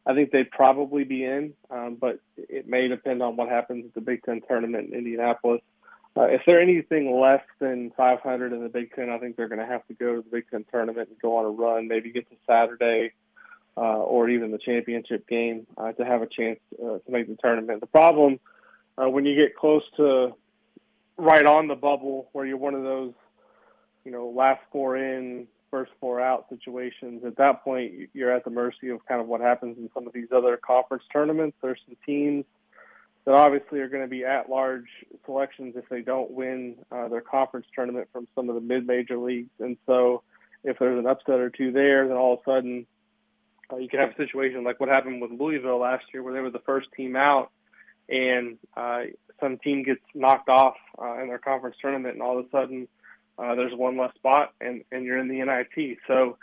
[0.08, 3.94] I think they'd probably be in, um, but it may depend on what happens at
[3.94, 5.60] the Big Ten tournament in Indianapolis.
[6.16, 9.60] Uh, if they're anything less than 500 in the Big Ten, I think they're going
[9.60, 12.10] to have to go to the Big Ten tournament and go on a run, maybe
[12.10, 13.12] get to Saturday
[13.76, 17.36] uh, or even the championship game uh, to have a chance uh, to make the
[17.36, 17.80] tournament.
[17.80, 18.40] The problem
[18.96, 20.34] uh, when you get close to
[21.18, 23.12] right on the bubble, where you're one of those,
[24.04, 28.50] you know, last four in, first four out situations, at that point you're at the
[28.50, 31.56] mercy of kind of what happens in some of these other conference tournaments.
[31.62, 32.44] There's some teams
[33.24, 34.88] that obviously are going to be at large
[35.26, 39.18] selections if they don't win uh, their conference tournament from some of the mid major
[39.18, 39.50] leagues.
[39.60, 40.22] And so
[40.64, 42.86] if there's an upset or two there, then all of a sudden
[43.70, 46.40] uh, you could have a situation like what happened with Louisville last year, where they
[46.40, 47.50] were the first team out,
[48.08, 49.02] and uh,
[49.40, 52.88] some team gets knocked off uh, in their conference tournament, and all of a sudden
[53.38, 55.98] uh, there's one less spot, and and you're in the NIT.
[56.06, 56.38] So,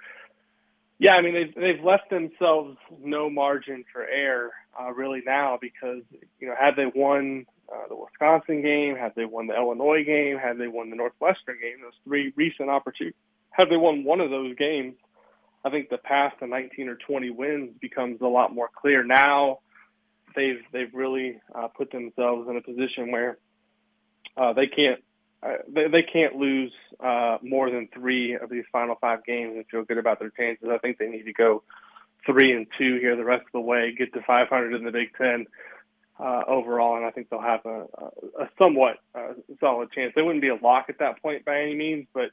[1.00, 6.02] yeah, I mean they've they've left themselves no margin for error uh, really now because
[6.40, 10.38] you know had they won uh, the Wisconsin game, had they won the Illinois game,
[10.38, 13.20] had they won the Northwestern game, those three recent opportunities,
[13.52, 14.96] had they won one of those games
[15.66, 19.60] I think the path to 19 or 20 wins becomes a lot more clear now.
[20.36, 23.40] They've they've really uh, put themselves in a position where
[24.38, 25.04] uh, they can't
[25.44, 29.66] uh, they, they can't lose uh, more than three of these final five games and
[29.68, 30.68] feel good about their chances.
[30.72, 31.64] I think they need to go
[32.26, 35.10] three and two here the rest of the way, get to 500 in the Big
[35.18, 35.46] Ten
[36.20, 37.86] uh, overall, and I think they'll have a,
[38.40, 40.14] a, somewhat uh, solid chance.
[40.16, 42.32] They wouldn't be a lock at that point by any means, but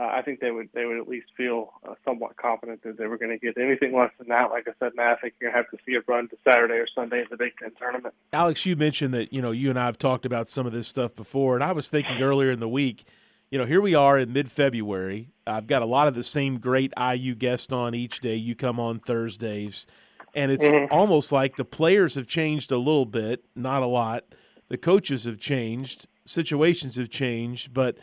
[0.00, 3.06] uh, I think they would they would at least feel uh, somewhat confident that they
[3.06, 4.50] were going to get anything less than that.
[4.50, 6.36] Like I said, Matt, I think you're going to have to see it run to
[6.42, 8.14] Saturday or Sunday in the Big Ten tournament.
[8.32, 10.88] Alex, you mentioned that you know you and I have talked about some of this
[10.88, 13.04] stuff before, and I was thinking earlier in the week.
[13.50, 15.28] You know, here we are in mid-February.
[15.46, 18.36] I've got a lot of the same great IU guests on each day.
[18.36, 19.86] You come on Thursdays,
[20.34, 20.94] and it's mm-hmm.
[20.94, 24.24] almost like the players have changed a little bit, not a lot.
[24.68, 27.98] The coaches have changed, situations have changed, but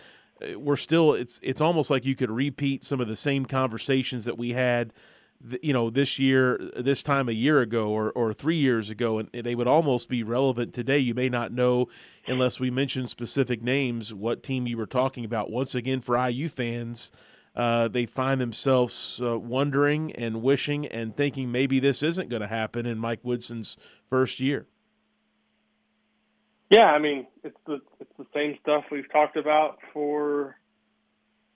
[0.56, 4.38] we're still it's it's almost like you could repeat some of the same conversations that
[4.38, 4.94] we had
[5.62, 9.30] you know this year this time a year ago or, or three years ago and
[9.32, 10.98] they would almost be relevant today.
[10.98, 11.88] You may not know
[12.26, 15.52] unless we mention specific names what team you were talking about.
[15.52, 17.12] Once again for iu fans
[17.56, 22.48] uh, they find themselves uh, wondering and wishing and thinking maybe this isn't going to
[22.48, 23.78] happen in mike woodson's
[24.10, 24.68] first year
[26.70, 30.58] yeah, I mean it's the it's the same stuff we've talked about for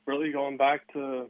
[0.06, 1.28] really going back to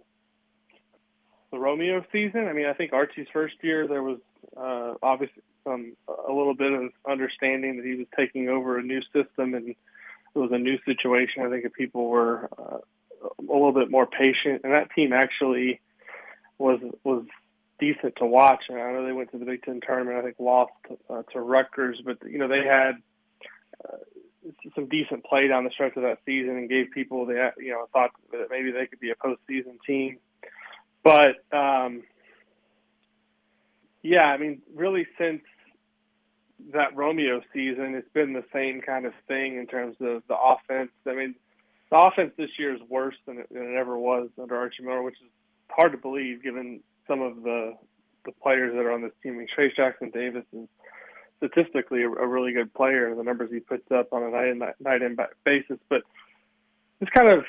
[1.52, 2.48] the Romeo season.
[2.48, 4.20] I mean, I think Archie's first year there was
[4.56, 9.02] uh, obviously some a little bit of understanding that he was taking over a new
[9.14, 11.44] system and it was a new situation.
[11.44, 12.78] I think if people were uh,
[13.24, 15.82] a little bit more patient, and that team actually
[16.58, 17.26] was was
[17.80, 18.64] decent to watch.
[18.70, 20.18] And I know they went to the Big Ten tournament.
[20.18, 20.72] I think lost
[21.10, 22.94] uh, to Rutgers, but you know they had
[23.84, 23.98] uh,
[24.76, 27.88] some decent play down the stretch of that season and gave people the you know
[27.94, 30.18] thought that maybe they could be a postseason team.
[31.04, 32.04] But um,
[34.02, 35.42] yeah, I mean, really since
[36.74, 40.92] that Romeo season, it's been the same kind of thing in terms of the offense.
[41.08, 41.36] I mean,
[41.90, 45.02] the offense this year is worse than it, than it ever was under Archie Miller,
[45.02, 45.30] which is
[45.70, 47.74] hard to believe given some of the
[48.26, 49.34] the players that are on this team.
[49.34, 50.68] I mean, Trayce Jackson Davis is
[51.44, 54.60] statistically a, a really good player, the numbers he puts up on a night in
[54.60, 55.78] night in basis.
[55.90, 56.04] But
[57.00, 57.44] this kind of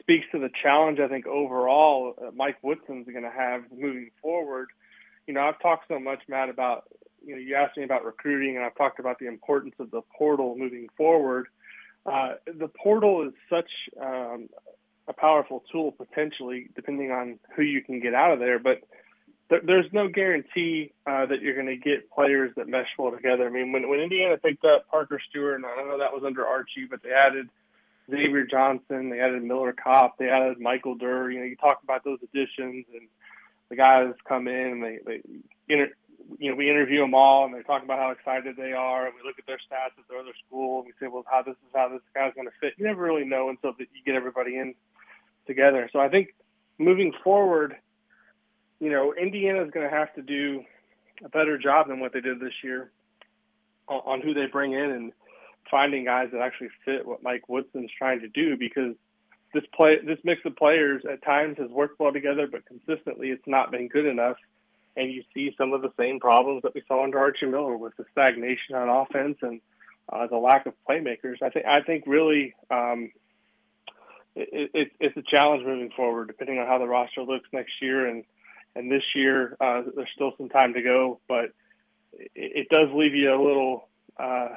[0.00, 4.68] speaks to the challenge I think overall Mike Woodson's going to have moving forward.
[5.26, 6.84] You know, I've talked so much, Matt, about
[7.24, 10.02] you know, you asked me about recruiting, and I've talked about the importance of the
[10.16, 11.46] portal moving forward.
[12.04, 14.48] Uh, the portal is such um,
[15.08, 18.58] a powerful tool potentially, depending on who you can get out of there.
[18.58, 18.82] But
[19.48, 23.46] there's no guarantee uh, that you're going to get players that mesh well together.
[23.46, 26.22] I mean, when when Indiana picked up Parker Stewart, and I don't know that was
[26.24, 27.48] under Archie, but they added
[28.10, 31.30] Xavier Johnson, they added Miller Kopp, they added Michael Durr.
[31.30, 33.08] You know, you talk about those additions, and
[33.68, 35.20] the guys come in and they they
[35.68, 35.90] inter,
[36.38, 39.14] you know we interview them all, and they talk about how excited they are, and
[39.14, 41.52] we look at their stats at their other school, and we say, well, how this
[41.52, 42.74] is how this guy's going to fit.
[42.78, 44.74] You never really know until you get everybody in
[45.46, 45.90] together.
[45.92, 46.34] So I think
[46.78, 47.76] moving forward
[48.80, 50.62] you know, Indiana is going to have to do
[51.24, 52.90] a better job than what they did this year
[53.88, 55.12] on, on who they bring in and
[55.70, 58.94] finding guys that actually fit what Mike Woodson's trying to do because
[59.52, 63.46] this play this mix of players at times has worked well together, but consistently it's
[63.46, 64.36] not been good enough.
[64.96, 67.96] And you see some of the same problems that we saw under Archie Miller with
[67.96, 69.60] the stagnation on offense and
[70.12, 71.42] uh, the lack of playmakers.
[71.42, 73.10] I think I think really um,
[74.36, 78.06] it, it, it's a challenge moving forward, depending on how the roster looks next year
[78.06, 78.24] and
[78.74, 81.46] and this year uh, there's still some time to go, but
[82.12, 84.48] it, it does leave you a little uh,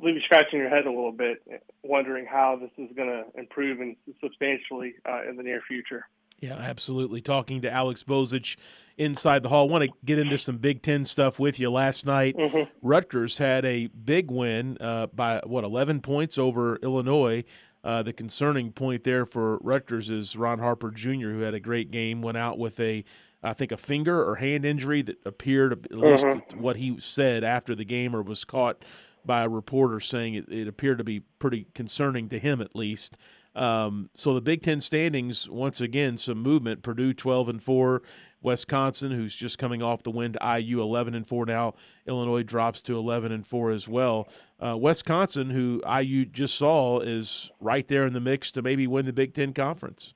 [0.00, 1.42] leave you scratching your head a little bit,
[1.82, 6.06] wondering how this is going to improve and substantially uh, in the near future.
[6.40, 7.22] Yeah, absolutely.
[7.22, 8.56] Talking to Alex Bozich
[8.98, 9.68] inside the hall.
[9.68, 11.70] I want to get into some Big Ten stuff with you.
[11.70, 12.70] Last night, mm-hmm.
[12.82, 17.44] Rutgers had a big win uh, by what eleven points over Illinois.
[17.82, 21.90] Uh, the concerning point there for Rutgers is Ron Harper Jr., who had a great
[21.90, 23.04] game, went out with a
[23.42, 26.60] I think a finger or hand injury that appeared at least mm-hmm.
[26.60, 28.84] what he said after the game or was caught
[29.24, 33.16] by a reporter saying it, it appeared to be pretty concerning to him at least.
[33.54, 36.82] Um, so the Big Ten standings once again some movement.
[36.82, 38.02] Purdue twelve and four,
[38.42, 41.74] Wisconsin who's just coming off the win to IU eleven and four now.
[42.06, 44.28] Illinois drops to eleven and four as well.
[44.60, 49.06] Uh, Wisconsin, who IU just saw, is right there in the mix to maybe win
[49.06, 50.12] the Big Ten conference.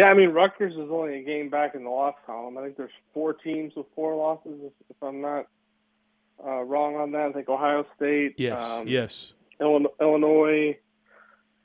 [0.00, 2.56] Yeah, I mean Rutgers is only a game back in the loss column.
[2.56, 5.46] I think there's four teams with four losses, if, if I'm not
[6.42, 7.26] uh, wrong on that.
[7.26, 10.78] I think Ohio State, yes, um, yes, Illinois,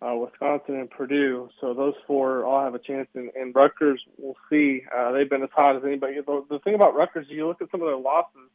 [0.01, 1.47] uh, Wisconsin, and Purdue.
[1.61, 3.07] So those four all have a chance.
[3.15, 4.83] And, and Rutgers, we'll see.
[4.93, 6.15] Uh, they've been as hot as anybody.
[6.15, 8.49] The, the thing about Rutgers, you look at some of their losses.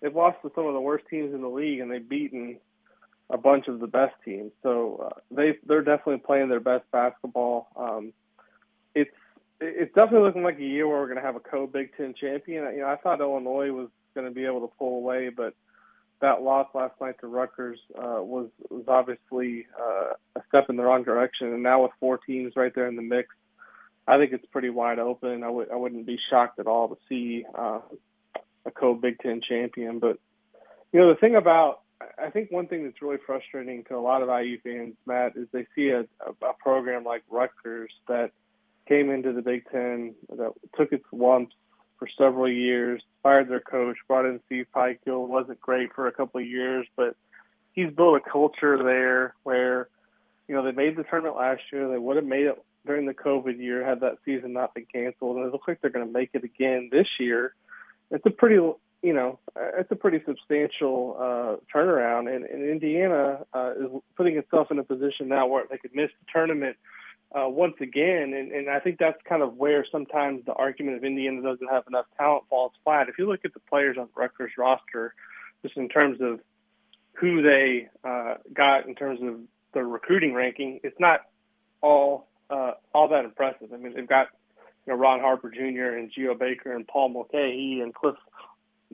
[0.00, 2.58] They've lost to some of the worst teams in the league, and they've beaten
[3.30, 4.52] a bunch of the best teams.
[4.62, 7.66] So uh, they they're definitely playing their best basketball.
[7.76, 8.12] Um,
[9.60, 12.14] it's definitely looking like a year where we're going to have a co Big Ten
[12.18, 12.64] champion.
[12.74, 15.54] You know, I thought Illinois was going to be able to pull away, but
[16.20, 20.82] that loss last night to Rutgers uh, was was obviously uh, a step in the
[20.82, 23.28] wrong direction, and now with four teams right there in the mix,
[24.06, 25.42] I think it's pretty wide open.
[25.42, 27.80] I would I wouldn't be shocked at all to see uh,
[28.64, 29.98] a co Big Ten champion.
[29.98, 30.18] But
[30.92, 31.80] you know the thing about
[32.18, 35.48] I think one thing that's really frustrating to a lot of IU fans, Matt, is
[35.52, 38.30] they see a, a program like Rutgers that
[38.88, 41.54] came into the Big Ten that took its lumps
[41.98, 45.28] for several years, fired their coach, brought in Steve Pikiell.
[45.28, 47.16] wasn't great for a couple of years, but
[47.72, 49.88] he's built a culture there where,
[50.46, 51.88] you know, they made the tournament last year.
[51.88, 55.36] They would have made it during the COVID year had that season not been canceled,
[55.36, 57.54] and it looks like they're going to make it again this year.
[58.10, 59.38] It's a pretty, you know,
[59.76, 64.84] it's a pretty substantial uh, turnaround, and, and Indiana uh, is putting itself in a
[64.84, 66.76] position now where they could miss the tournament
[67.32, 71.04] uh, once again, and, and I think that's kind of where sometimes the argument of
[71.04, 73.08] Indiana doesn't have enough talent falls flat.
[73.08, 75.14] If you look at the players on the Rutgers roster,
[75.62, 76.40] just in terms of
[77.12, 79.40] who they uh, got in terms of
[79.74, 81.20] their recruiting ranking, it's not
[81.82, 83.72] all uh, all that impressive.
[83.74, 84.28] I mean, they've got
[84.86, 85.98] you know Ron Harper Jr.
[85.98, 88.16] and Geo Baker and Paul Mulcahy and Cliff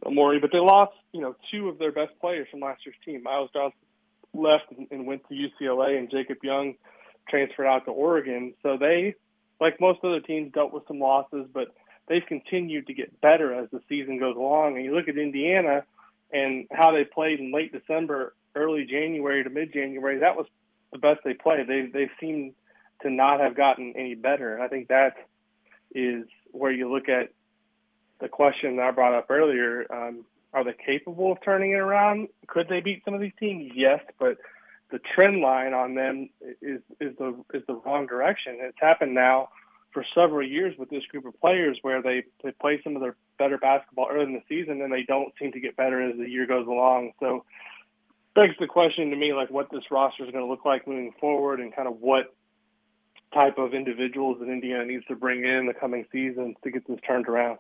[0.05, 3.23] Omoruyi, but they lost you know two of their best players from last year's team.
[3.23, 3.79] Myles Johnson
[4.33, 6.75] left and went to UCLA, and Jacob Young
[7.29, 8.55] transferred out to Oregon.
[8.63, 9.15] So they,
[9.61, 11.75] like most other teams, dealt with some losses, but
[12.09, 14.77] they've continued to get better as the season goes along.
[14.77, 15.85] And you look at Indiana
[16.33, 20.47] and how they played in late December, early January to mid January, that was
[20.93, 21.67] the best they played.
[21.67, 22.55] They they seem
[23.03, 24.55] to not have gotten any better.
[24.55, 25.15] And I think that
[25.95, 27.31] is where you look at
[28.21, 29.87] the question I brought up earlier.
[29.93, 32.29] Um, are they capable of turning it around?
[32.47, 33.73] Could they beat some of these teams?
[33.75, 34.39] Yes, but
[34.95, 36.31] the trend line on them
[36.63, 38.59] is is the is the wrong direction.
[38.61, 39.49] It's happened now
[39.93, 43.17] for several years with this group of players where they they play some of their
[43.37, 46.31] better basketball early in the season and they don't seem to get better as the
[46.31, 47.11] year goes along.
[47.19, 47.45] So
[48.37, 51.13] begs the question to me like what this roster is going to look like moving
[51.21, 52.33] forward and kind of what
[53.33, 57.01] type of individuals that Indiana needs to bring in the coming seasons to get this
[57.05, 57.59] turned around.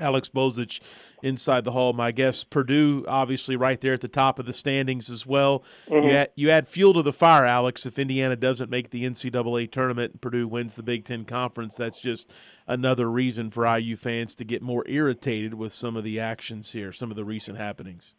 [0.00, 0.80] Alex Bozich
[1.22, 1.92] inside the hall.
[1.92, 5.64] My guest, Purdue, obviously right there at the top of the standings as well.
[5.88, 6.08] Mm-hmm.
[6.08, 7.84] You, add, you add fuel to the fire, Alex.
[7.84, 12.00] If Indiana doesn't make the NCAA tournament and Purdue wins the Big Ten Conference, that's
[12.00, 12.30] just
[12.66, 16.92] another reason for IU fans to get more irritated with some of the actions here,
[16.92, 18.14] some of the recent happenings.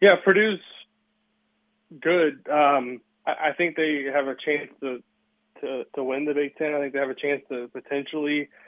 [0.00, 0.60] Yeah, Purdue's
[2.00, 2.46] good.
[2.48, 5.02] Um, I, I think they have a chance to,
[5.60, 6.74] to to win the Big Ten.
[6.74, 8.48] I think they have a chance to potentially–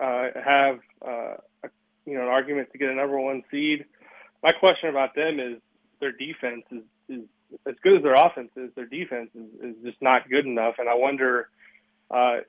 [0.00, 1.68] uh, have uh, a,
[2.06, 3.84] you know an argument to get a number one seed.
[4.42, 5.58] My question about them is
[6.00, 7.24] their defense is, is
[7.66, 8.70] as good as their offense is.
[8.74, 11.48] Their defense is, is just not good enough, and I wonder.
[12.10, 12.40] Uh,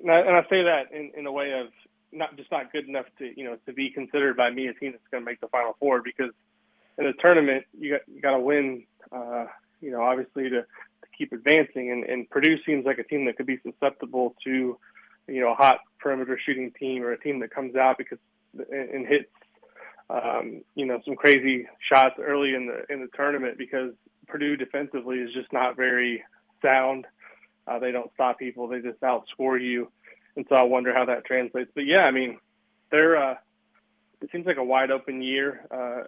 [0.00, 1.68] and, I, and I say that in, in a way of
[2.12, 4.92] not just not good enough to you know to be considered by me a team
[4.92, 6.30] that's going to make the final four because
[6.96, 8.84] in a tournament you got you got to win.
[9.10, 9.46] Uh,
[9.80, 13.36] you know, obviously to, to keep advancing, and, and Purdue seems like a team that
[13.36, 14.78] could be susceptible to
[15.28, 18.18] you know a hot perimeter shooting team or a team that comes out because
[18.70, 19.30] and hits
[20.10, 23.92] um, you know some crazy shots early in the in the tournament because
[24.26, 26.24] Purdue defensively is just not very
[26.62, 27.06] sound.
[27.66, 29.90] Uh, they don't stop people; they just outscore you,
[30.36, 31.70] and so I wonder how that translates.
[31.74, 32.38] But yeah, I mean,
[32.90, 33.34] they're uh,
[34.22, 35.66] it seems like a wide open year.
[35.70, 36.04] Uh,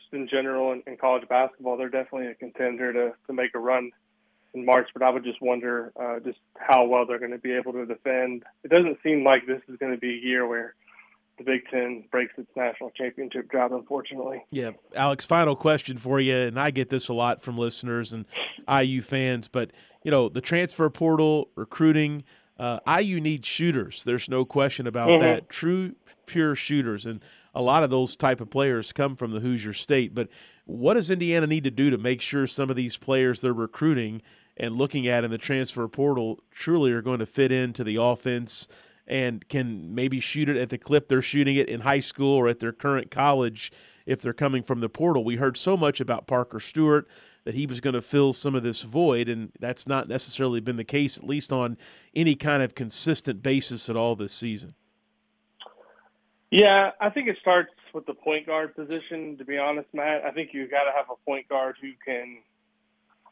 [0.00, 3.58] just in general in, in college basketball, they're definitely a contender to to make a
[3.58, 3.90] run
[4.54, 7.52] in March, but I would just wonder uh, just how well they're going to be
[7.52, 8.44] able to defend.
[8.64, 10.74] It doesn't seem like this is going to be a year where
[11.38, 14.44] the Big Ten breaks its national championship drought, unfortunately.
[14.50, 15.24] Yeah, Alex.
[15.24, 18.26] Final question for you, and I get this a lot from listeners and
[18.68, 19.70] IU fans, but
[20.02, 22.24] you know the transfer portal, recruiting.
[22.58, 24.02] Uh, IU needs shooters.
[24.02, 25.22] There's no question about mm-hmm.
[25.22, 25.48] that.
[25.48, 25.94] True,
[26.26, 27.22] pure shooters, and
[27.54, 30.12] a lot of those type of players come from the Hoosier State.
[30.12, 30.28] But
[30.68, 34.20] what does Indiana need to do to make sure some of these players they're recruiting
[34.54, 38.68] and looking at in the transfer portal truly are going to fit into the offense
[39.06, 42.48] and can maybe shoot it at the clip they're shooting it in high school or
[42.48, 43.72] at their current college
[44.04, 45.24] if they're coming from the portal.
[45.24, 47.08] We heard so much about Parker Stewart
[47.44, 50.76] that he was going to fill some of this void, and that's not necessarily been
[50.76, 51.78] the case, at least on
[52.14, 54.74] any kind of consistent basis at all this season.
[56.50, 59.36] Yeah, I think it starts with the point guard position.
[59.38, 62.38] To be honest, Matt, I think you've got to have a point guard who can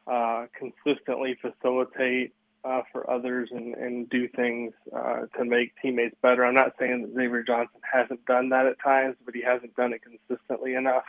[0.07, 2.33] uh, consistently facilitate
[2.65, 6.45] uh, for others and, and do things uh, to make teammates better.
[6.45, 9.93] I'm not saying that Xavier Johnson hasn't done that at times, but he hasn't done
[9.93, 11.05] it consistently enough.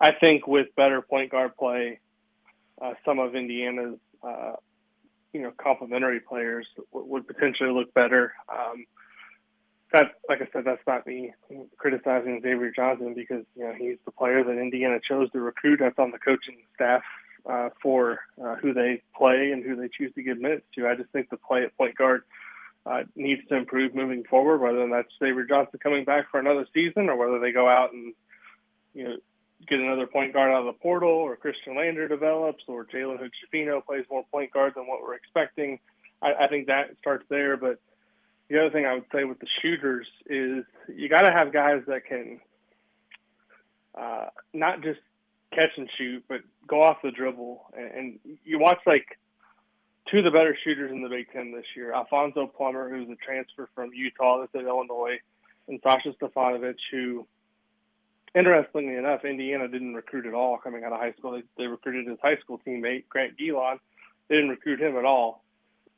[0.00, 2.00] I think with better point guard play,
[2.80, 4.52] uh, some of Indiana's uh,
[5.32, 8.32] you know complementary players w- would potentially look better.
[8.48, 8.86] Um,
[9.92, 11.32] that, like I said, that's not me
[11.76, 15.80] criticizing Xavier Johnson because you know he's the player that Indiana chose to recruit.
[15.80, 17.02] That's on the coaching staff
[17.48, 20.86] uh, for uh, who they play and who they choose to give minutes to.
[20.86, 22.22] I just think the play at point guard
[22.86, 24.58] uh, needs to improve moving forward.
[24.58, 28.14] Whether that's Xavier Johnson coming back for another season, or whether they go out and
[28.94, 29.16] you know
[29.68, 33.84] get another point guard out of the portal, or Khristian Lander develops, or Jalen Hood-Schifino
[33.84, 35.78] plays more point guard than what we're expecting.
[36.22, 37.78] I, I think that starts there, but
[38.50, 41.82] the other thing I would say with the shooters is you got to have guys
[41.86, 42.40] that can
[43.94, 44.98] uh, not just
[45.52, 47.64] catch and shoot, but go off the dribble.
[47.76, 49.18] And, and you watch like
[50.10, 53.16] two of the better shooters in the Big Ten this year: Alfonso Plummer, who's a
[53.24, 55.20] transfer from Utah that's at Illinois,
[55.68, 57.26] and Sasha Stefanovic, who,
[58.34, 61.32] interestingly enough, Indiana didn't recruit at all coming out of high school.
[61.32, 63.78] They, they recruited his high school teammate Grant Gilon.
[64.28, 65.44] They didn't recruit him at all.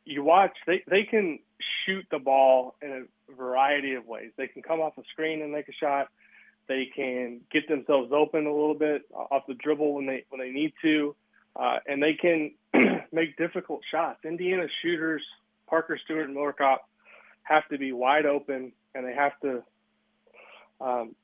[0.04, 1.38] You watch; they they can
[1.86, 2.90] shoot the ball in
[3.30, 4.30] a variety of ways.
[4.36, 6.08] They can come off a screen and make a shot.
[6.68, 10.50] They can get themselves open a little bit off the dribble when they when they
[10.50, 11.14] need to,
[11.56, 12.52] uh, and they can
[13.12, 14.24] make difficult shots.
[14.24, 15.22] Indiana shooters,
[15.68, 16.88] Parker Stewart and Miller Kopp,
[17.42, 19.62] have to be wide open and they have to
[20.80, 21.14] um,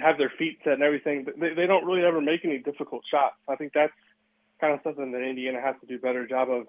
[0.00, 1.24] have their feet set and everything.
[1.24, 3.36] But they, they don't really ever make any difficult shots.
[3.48, 3.92] I think that's
[4.60, 6.66] kind of something that Indiana has to do a better job of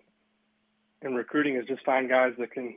[1.04, 2.76] in recruiting is just find guys that can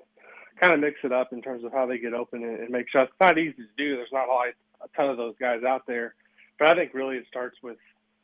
[0.61, 2.89] kind of mix it up in terms of how they get open and, and make
[2.89, 3.11] shots.
[3.11, 3.97] It's not easy to do.
[3.97, 6.15] There's not always a ton of those guys out there,
[6.59, 7.79] but I think really it starts with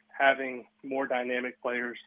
[0.09, 1.99] having more dynamic players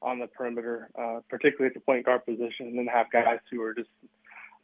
[0.00, 3.62] on the perimeter, uh, particularly at the point guard position, and then have guys who
[3.62, 3.88] are just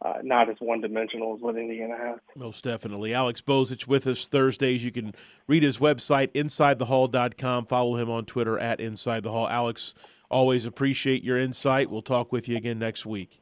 [0.02, 2.18] uh, not as one dimensional as what Indiana has.
[2.36, 3.14] Most definitely.
[3.14, 4.84] Alex Bozich with us Thursdays.
[4.84, 5.14] You can
[5.46, 7.66] read his website, insidethehall.com.
[7.66, 9.48] Follow him on Twitter at Inside the Hall.
[9.48, 9.94] Alex,
[10.30, 11.90] always appreciate your insight.
[11.90, 13.40] We'll talk with you again next week.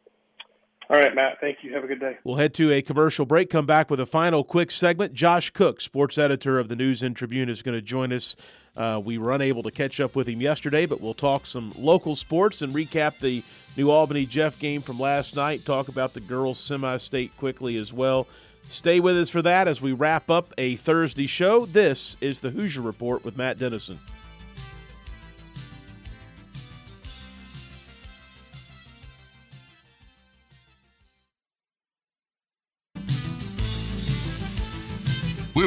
[0.91, 1.41] All right, Matt.
[1.41, 1.73] Thank you.
[1.73, 2.19] Have a good day.
[2.23, 5.15] We'll head to a commercial break, come back with a final quick segment.
[5.15, 8.37] Josh Cook, sports editor of the News and Tribune, is going to join us.
[8.77, 12.15] Uh, we were unable to catch up with him yesterday, but we'll talk some local
[12.15, 13.43] sports and recap the
[13.77, 17.91] New Albany Jeff game from last night, talk about the girls semi state quickly as
[17.91, 18.27] well.
[18.65, 21.65] Stay with us for that as we wrap up a Thursday show.
[21.65, 23.99] This is the Hoosier Report with Matt Dennison.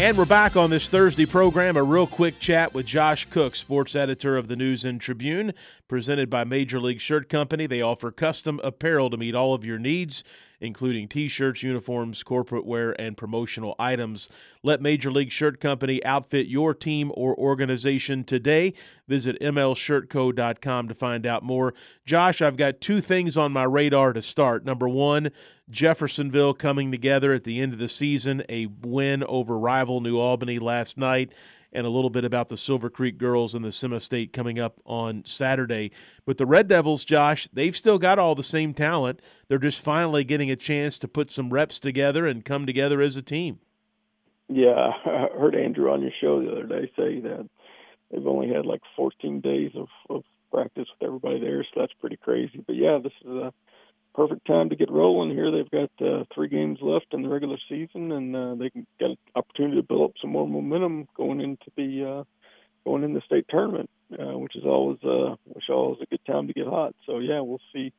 [0.00, 1.76] And we're back on this Thursday program.
[1.76, 5.52] A real quick chat with Josh Cook, sports editor of the News and Tribune,
[5.88, 7.66] presented by Major League Shirt Company.
[7.66, 10.24] They offer custom apparel to meet all of your needs
[10.60, 14.28] including t shirts, uniforms, corporate wear, and promotional items.
[14.62, 18.74] Let Major League Shirt Company outfit your team or organization today.
[19.08, 21.74] Visit mlshirtco.com to find out more.
[22.04, 24.64] Josh, I've got two things on my radar to start.
[24.64, 25.30] Number one,
[25.70, 30.58] Jeffersonville coming together at the end of the season, a win over rival New Albany
[30.58, 31.32] last night
[31.72, 35.24] and a little bit about the Silver Creek girls and the semi-state coming up on
[35.24, 35.90] Saturday.
[36.24, 39.20] But the Red Devils, Josh, they've still got all the same talent.
[39.48, 43.16] They're just finally getting a chance to put some reps together and come together as
[43.16, 43.60] a team.
[44.48, 47.48] Yeah, I heard Andrew on your show the other day say that
[48.10, 52.16] they've only had like 14 days of, of practice with everybody there, so that's pretty
[52.16, 52.62] crazy.
[52.66, 53.52] But yeah, this is a
[54.14, 55.50] perfect time to get rolling here.
[55.50, 59.10] They've got uh, three games left in the regular season, and uh, they can get
[59.10, 62.24] an opportunity to build up some more momentum going into the uh,
[62.84, 66.46] going in the state tournament, uh, which is always uh, which always a good time
[66.46, 66.94] to get hot.
[67.06, 67.92] So yeah, we'll see.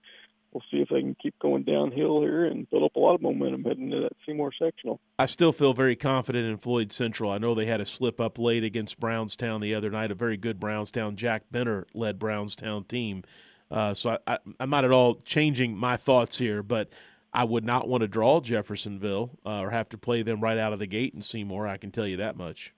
[0.54, 3.22] We'll see if they can keep going downhill here and build up a lot of
[3.22, 5.00] momentum heading into that Seymour sectional.
[5.18, 7.32] I still feel very confident in Floyd Central.
[7.32, 10.36] I know they had a slip up late against Brownstown the other night, a very
[10.36, 11.16] good Brownstown.
[11.16, 13.24] Jack Benter led Brownstown team.
[13.72, 16.90] Uh, so I, am not at all changing my thoughts here, but
[17.34, 20.74] I would not want to draw Jeffersonville uh, or have to play them right out
[20.74, 21.68] of the gate in Seymour.
[21.68, 22.74] I can tell you that much.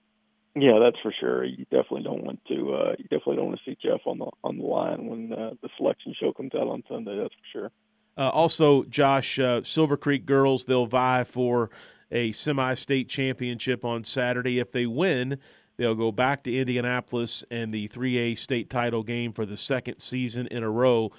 [0.56, 1.44] Yeah, that's for sure.
[1.44, 2.74] You definitely don't want to.
[2.74, 5.50] Uh, you definitely don't want to see Jeff on the on the line when uh,
[5.62, 7.16] the selection show comes out on Sunday.
[7.16, 7.72] That's for sure.
[8.16, 11.70] Uh, also, Josh, uh, Silver Creek girls they'll vie for
[12.12, 14.60] a semi-state championship on Saturday.
[14.60, 15.38] If they win,
[15.76, 20.46] They'll go back to Indianapolis and the 3A state title game for the second season
[20.48, 21.10] in a row.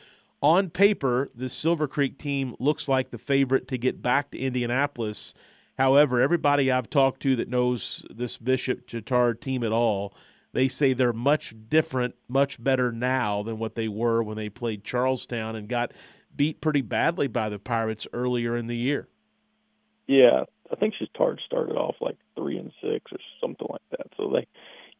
[0.41, 5.33] On paper, the Silver Creek team looks like the favorite to get back to Indianapolis.
[5.77, 10.13] However, everybody I've talked to that knows this Bishop Chatard team at all,
[10.53, 14.85] they say they're much different, much better now than what they were when they played
[14.85, 15.91] Charlestown and got
[16.33, 19.09] beat pretty badly by the Pirates earlier in the year.
[20.07, 24.07] Yeah, I think Chatard started off like three and six or something like that.
[24.17, 24.47] So they,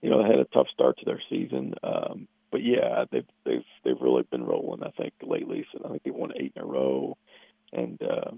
[0.01, 1.73] you know, they had a tough start to their season.
[1.83, 4.83] Um, but yeah, they've they've they've really been rolling.
[4.83, 7.17] I think lately, so I think they won eight in a row,
[7.73, 8.31] and uh,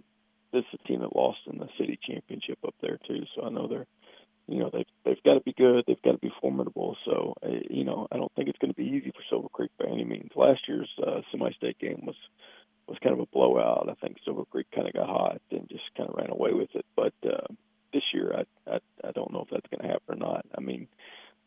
[0.52, 3.24] this is a team that lost in the city championship up there too.
[3.36, 3.86] So I know they're,
[4.48, 5.84] you know, they've they've got to be good.
[5.86, 6.98] They've got to be formidable.
[7.06, 9.72] So uh, you know, I don't think it's going to be easy for Silver Creek
[9.78, 10.32] by any means.
[10.36, 12.16] Last year's uh, semi-state game was
[12.88, 13.90] was kind of a blowout.
[13.90, 16.70] I think Silver Creek kind of got hot and just kind of ran away with
[16.74, 16.86] it.
[16.96, 17.54] But uh,
[17.94, 20.46] this year, I, I I don't know if that's going to happen or not.
[20.58, 20.88] I mean,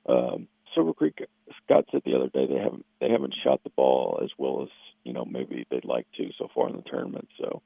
[0.06, 1.18] um, Silver Creek,
[1.64, 4.68] Scott said the other day they haven't they haven't shot the ball as well as
[5.04, 7.28] you know maybe they'd like to so far in the tournament.
[7.38, 7.62] So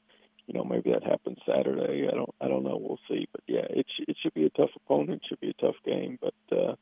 [0.47, 2.09] you know maybe that happens Saturday.
[2.11, 2.79] I don't I don't know.
[2.81, 3.29] We'll see.
[3.33, 5.23] But yeah, it sh- it should be a tough opponent.
[5.23, 6.19] It should be a tough game.
[6.21, 6.75] But uh,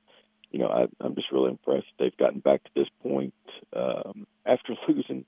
[0.50, 1.92] you know I, I'm just really impressed.
[1.98, 3.34] They've gotten back to this point
[3.74, 5.24] um, after losing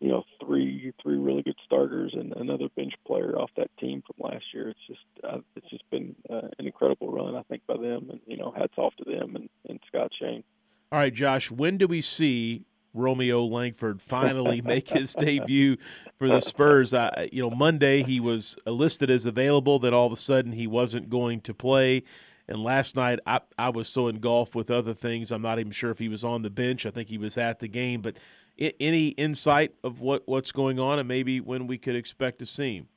[0.00, 4.30] you know three three really good starters and another bench player off that team from
[4.30, 4.68] last year.
[4.68, 8.20] It's just uh, it's just been uh, an incredible run I think by them and
[8.26, 10.44] you know hats off to them and, and Scott Shine.
[10.92, 15.78] All right, Josh, when do we see Romeo Langford finally make his debut
[16.18, 16.92] for the Spurs?
[16.92, 20.66] I, you know, Monday he was listed as available, then all of a sudden he
[20.66, 22.02] wasn't going to play.
[22.46, 25.90] And last night I, I was so engulfed with other things, I'm not even sure
[25.90, 26.84] if he was on the bench.
[26.84, 28.18] I think he was at the game, but
[28.58, 32.76] any insight of what, what's going on and maybe when we could expect to see
[32.76, 32.88] him?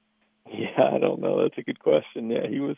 [0.51, 1.41] Yeah, I don't know.
[1.41, 2.29] That's a good question.
[2.29, 2.75] Yeah, he was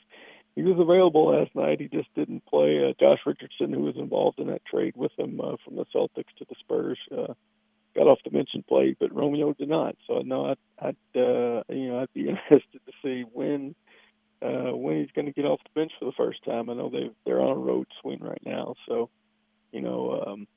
[0.71, 1.79] was available last night.
[1.79, 2.83] He just didn't play.
[2.83, 6.33] Uh, Josh Richardson, who was involved in that trade with him uh, from the Celtics
[6.37, 7.33] to the Spurs, uh,
[7.95, 9.95] got off the bench and played, but Romeo did not.
[10.07, 13.75] So no, I'd, I'd uh, you know I'd be interested to see when
[14.41, 16.69] uh, when he's going to get off the bench for the first time.
[16.69, 19.09] I know they they're on a road swing right now, so
[19.71, 20.23] you know.
[20.27, 20.47] Um,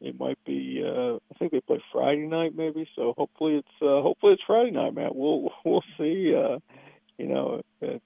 [0.00, 0.84] it might be.
[0.84, 2.86] Uh, I think they play Friday night, maybe.
[2.94, 5.16] So hopefully it's uh, hopefully it's Friday night, Matt.
[5.16, 6.34] We'll we'll see.
[6.36, 6.58] Uh,
[7.18, 7.98] you know, uh,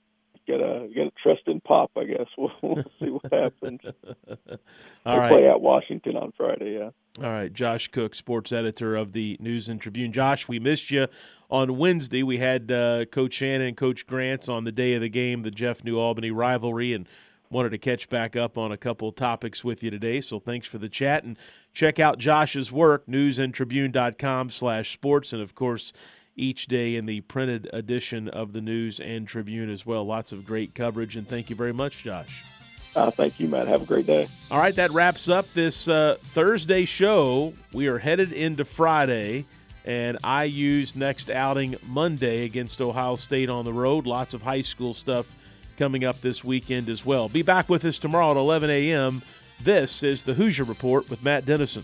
[0.47, 1.91] get a get a trust in Pop.
[1.97, 3.81] I guess we'll, we'll see what happens.
[5.07, 5.31] All right.
[5.31, 6.79] Play at Washington on Friday.
[6.79, 6.91] Yeah.
[7.25, 10.13] All right, Josh Cook, sports editor of the News and Tribune.
[10.13, 11.07] Josh, we missed you
[11.51, 12.23] on Wednesday.
[12.23, 15.51] We had uh, Coach Shannon and Coach Grants on the day of the game, the
[15.51, 17.09] Jeff New Albany rivalry, and
[17.51, 20.21] wanted to catch back up on a couple topics with you today.
[20.21, 21.39] So thanks for the chat and
[21.73, 25.33] check out Josh's work, newsandtribune.com slash sports.
[25.33, 25.93] And of course,
[26.37, 30.05] each day in the printed edition of the News and Tribune as well.
[30.05, 31.17] Lots of great coverage.
[31.17, 32.45] And thank you very much, Josh.
[32.95, 33.69] Uh, thank you, Matt.
[33.69, 34.27] Have a great day.
[34.51, 37.53] All right, that wraps up this uh, Thursday show.
[37.75, 39.45] We are headed into Friday,
[39.85, 44.07] and IU's next outing Monday against Ohio State on the road.
[44.07, 45.37] Lots of high school stuff
[45.77, 47.29] coming up this weekend as well.
[47.29, 49.21] Be back with us tomorrow at 11 a.m.
[49.63, 51.83] This is the Hoosier Report with Matt Dennison.